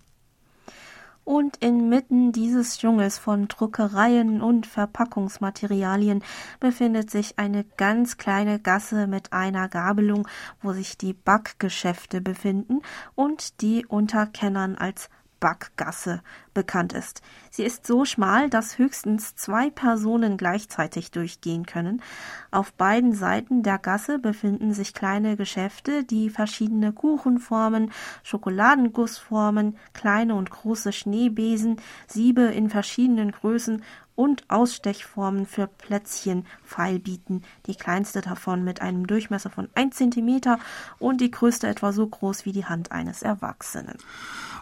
Und 1.24 1.56
inmitten 1.56 2.32
dieses 2.32 2.76
Dschungels 2.76 3.16
von 3.16 3.48
Druckereien 3.48 4.42
und 4.42 4.66
Verpackungsmaterialien 4.66 6.22
befindet 6.60 7.10
sich 7.10 7.38
eine 7.38 7.64
ganz 7.78 8.18
kleine 8.18 8.60
Gasse 8.60 9.06
mit 9.06 9.32
einer 9.32 9.70
Gabelung, 9.70 10.28
wo 10.60 10.74
sich 10.74 10.98
die 10.98 11.14
Backgeschäfte 11.14 12.20
befinden 12.20 12.82
und 13.14 13.62
die 13.62 13.86
unter 13.86 14.26
Kennern 14.26 14.76
als 14.76 15.08
Backgasse 15.40 16.22
bekannt 16.54 16.92
ist. 16.92 17.20
Sie 17.50 17.64
ist 17.64 17.86
so 17.86 18.04
schmal, 18.04 18.48
dass 18.48 18.78
höchstens 18.78 19.34
zwei 19.36 19.70
Personen 19.70 20.36
gleichzeitig 20.36 21.10
durchgehen 21.10 21.66
können. 21.66 22.02
Auf 22.50 22.72
beiden 22.72 23.12
Seiten 23.12 23.62
der 23.62 23.78
Gasse 23.78 24.18
befinden 24.18 24.72
sich 24.72 24.94
kleine 24.94 25.36
Geschäfte, 25.36 26.04
die 26.04 26.30
verschiedene 26.30 26.92
Kuchenformen, 26.92 27.90
Schokoladengussformen, 28.22 29.76
kleine 29.92 30.34
und 30.34 30.50
große 30.50 30.92
Schneebesen, 30.92 31.76
Siebe 32.06 32.42
in 32.42 32.70
verschiedenen 32.70 33.32
Größen 33.32 33.82
und 34.16 34.44
Ausstechformen 34.48 35.46
für 35.46 35.66
Plätzchen 35.66 36.46
feilbieten. 36.62 37.42
Die 37.66 37.74
kleinste 37.74 38.20
davon 38.20 38.62
mit 38.62 38.80
einem 38.80 39.06
Durchmesser 39.06 39.50
von 39.50 39.68
1 39.74 39.96
cm 39.96 40.56
und 40.98 41.20
die 41.20 41.30
größte 41.30 41.66
etwa 41.66 41.92
so 41.92 42.06
groß 42.06 42.44
wie 42.44 42.52
die 42.52 42.64
Hand 42.64 42.92
eines 42.92 43.22
Erwachsenen. 43.22 43.98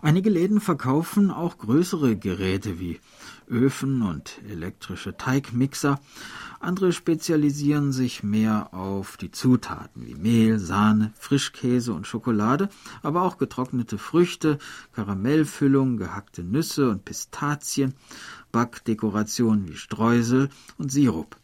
Einige 0.01 0.31
Läden 0.31 0.61
verkaufen 0.61 1.31
auch 1.31 1.59
größere 1.83 2.17
Geräte 2.17 2.79
wie 2.79 3.01
Öfen 3.51 4.03
und 4.03 4.41
elektrische 4.49 5.17
Teigmixer. 5.17 5.99
Andere 6.61 6.93
spezialisieren 6.93 7.91
sich 7.91 8.23
mehr 8.23 8.73
auf 8.73 9.17
die 9.17 9.33
Zutaten 9.33 10.07
wie 10.07 10.15
Mehl, 10.15 10.61
Sahne, 10.61 11.13
Frischkäse 11.19 11.93
und 11.93 12.07
Schokolade, 12.07 12.69
aber 13.03 13.23
auch 13.23 13.37
getrocknete 13.37 13.99
Früchte, 13.99 14.59
Karamellfüllung, 14.93 15.97
gehackte 15.97 16.45
Nüsse 16.45 16.89
und 16.89 17.05
Pistazien, 17.05 17.95
Backdekorationen 18.53 19.67
wie 19.67 19.75
Streusel 19.75 20.51
und 20.79 20.93
Sirup. 20.93 21.37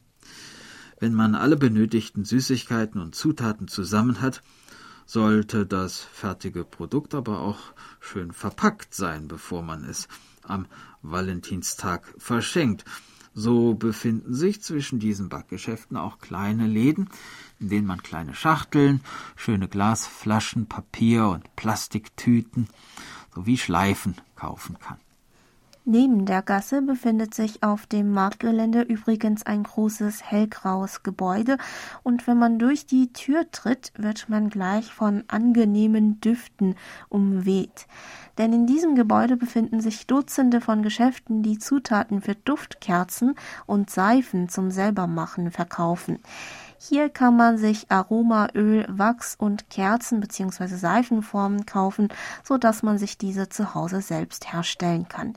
Wenn 1.01 1.15
man 1.15 1.35
alle 1.35 1.57
benötigten 1.57 2.25
Süßigkeiten 2.25 3.01
und 3.01 3.17
Zutaten 3.17 3.67
zusammen 3.67 4.21
hat, 4.21 4.41
sollte 5.05 5.67
das 5.67 5.99
fertige 5.99 6.63
Produkt 6.65 7.15
aber 7.15 7.41
auch 7.41 7.59
schön 7.99 8.31
verpackt 8.31 8.95
sein, 8.95 9.27
bevor 9.27 9.63
man 9.63 9.83
es 9.83 10.07
am 10.49 10.67
Valentinstag 11.03 12.15
verschenkt. 12.19 12.85
So 13.35 13.75
befinden 13.75 14.35
sich 14.35 14.63
zwischen 14.63 14.99
diesen 14.99 15.29
Backgeschäften 15.29 15.97
auch 15.97 16.19
kleine 16.19 16.67
Läden, 16.67 17.09
in 17.61 17.69
denen 17.69 17.87
man 17.87 18.03
kleine 18.03 18.35
Schachteln, 18.35 19.01
schöne 19.37 19.69
Glasflaschen, 19.69 20.67
Papier 20.67 21.29
und 21.29 21.55
Plastiktüten 21.55 22.69
sowie 23.35 23.59
Schleifen 23.59 24.17
kaufen 24.35 24.79
kann. 24.81 24.99
Neben 25.91 26.27
der 26.27 26.43
Gasse 26.43 26.83
befindet 26.83 27.33
sich 27.33 27.63
auf 27.63 27.87
dem 27.87 28.13
Marktgelände 28.13 28.83
übrigens 28.83 29.47
ein 29.47 29.63
großes 29.63 30.23
hellgraues 30.23 31.03
Gebäude 31.03 31.57
und 32.03 32.27
wenn 32.27 32.37
man 32.37 32.59
durch 32.59 32.85
die 32.85 33.11
Tür 33.15 33.51
tritt, 33.53 33.95
wird 33.97 34.29
man 34.29 34.51
gleich 34.51 34.93
von 34.93 35.25
angenehmen 35.29 36.21
Düften 36.21 36.75
umweht. 37.09 37.87
Denn 38.37 38.53
in 38.53 38.67
diesem 38.67 38.97
Gebäude 38.97 39.39
befinden 39.39 39.81
sich 39.81 40.07
Dutzende 40.07 40.61
von 40.61 40.83
Geschäften, 40.83 41.43
die 41.43 41.59
Zutaten 41.59 42.21
für 42.21 42.35
Duftkerzen 42.35 43.35
und 43.65 43.89
Seifen 43.89 44.51
zum 44.51 44.71
Selbermachen 44.71 45.51
verkaufen. 45.51 46.19
Hier 46.79 47.09
kann 47.09 47.35
man 47.35 47.57
sich 47.57 47.91
Aromaöl, 47.91 48.85
Wachs 48.89 49.37
und 49.37 49.71
Kerzen 49.71 50.21
bzw. 50.21 50.67
Seifenformen 50.67 51.65
kaufen, 51.65 52.09
so 52.45 52.59
dass 52.59 52.83
man 52.83 52.99
sich 52.99 53.17
diese 53.17 53.49
zu 53.49 53.75
Hause 53.75 54.03
selbst 54.03 54.53
herstellen 54.53 55.09
kann. 55.09 55.33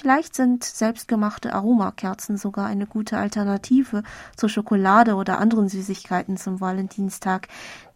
Vielleicht 0.00 0.34
sind 0.34 0.64
selbstgemachte 0.64 1.52
Aromakerzen 1.52 2.38
sogar 2.38 2.66
eine 2.66 2.86
gute 2.86 3.18
Alternative 3.18 4.02
zur 4.34 4.48
Schokolade 4.48 5.14
oder 5.14 5.38
anderen 5.38 5.68
Süßigkeiten 5.68 6.38
zum 6.38 6.58
Valentinstag, 6.58 7.48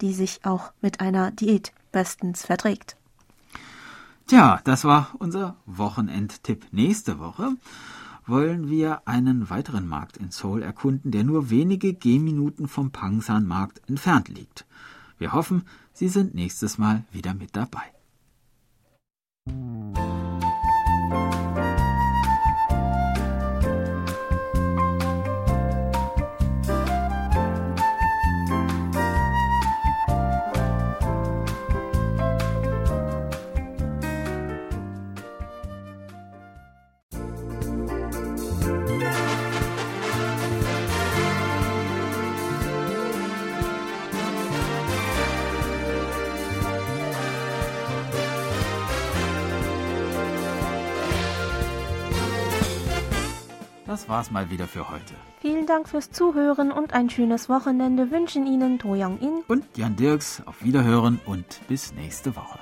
die 0.02 0.12
sich 0.12 0.44
auch 0.44 0.72
mit 0.82 1.00
einer 1.00 1.30
Diät 1.30 1.72
bestens 1.92 2.44
verträgt. 2.44 2.96
Tja, 4.26 4.60
das 4.64 4.84
war 4.84 5.12
unser 5.18 5.56
Wochenendtipp. 5.64 6.66
Nächste 6.72 7.18
Woche 7.18 7.56
wollen 8.26 8.68
wir 8.68 9.08
einen 9.08 9.48
weiteren 9.48 9.88
Markt 9.88 10.18
in 10.18 10.30
Seoul 10.30 10.62
erkunden, 10.62 11.10
der 11.10 11.24
nur 11.24 11.48
wenige 11.48 11.94
Gehminuten 11.94 12.68
vom 12.68 12.90
Pangsan-Markt 12.90 13.80
entfernt 13.88 14.28
liegt. 14.28 14.66
Wir 15.16 15.32
hoffen, 15.32 15.64
Sie 15.94 16.08
sind 16.08 16.34
nächstes 16.34 16.76
Mal 16.76 17.04
wieder 17.12 17.32
mit 17.32 17.56
dabei. 17.56 17.94
Das 53.94 54.08
war's 54.08 54.32
mal 54.32 54.50
wieder 54.50 54.66
für 54.66 54.90
heute. 54.90 55.14
Vielen 55.40 55.66
Dank 55.66 55.88
fürs 55.88 56.10
Zuhören 56.10 56.72
und 56.72 56.94
ein 56.94 57.10
schönes 57.10 57.48
Wochenende 57.48 58.10
wünschen 58.10 58.44
Ihnen 58.44 58.80
To 58.80 58.94
Young 58.96 59.20
In 59.20 59.44
und 59.46 59.64
Jan 59.76 59.94
Dirks. 59.94 60.42
Auf 60.46 60.64
Wiederhören 60.64 61.20
und 61.26 61.60
bis 61.68 61.94
nächste 61.94 62.34
Woche. 62.34 62.58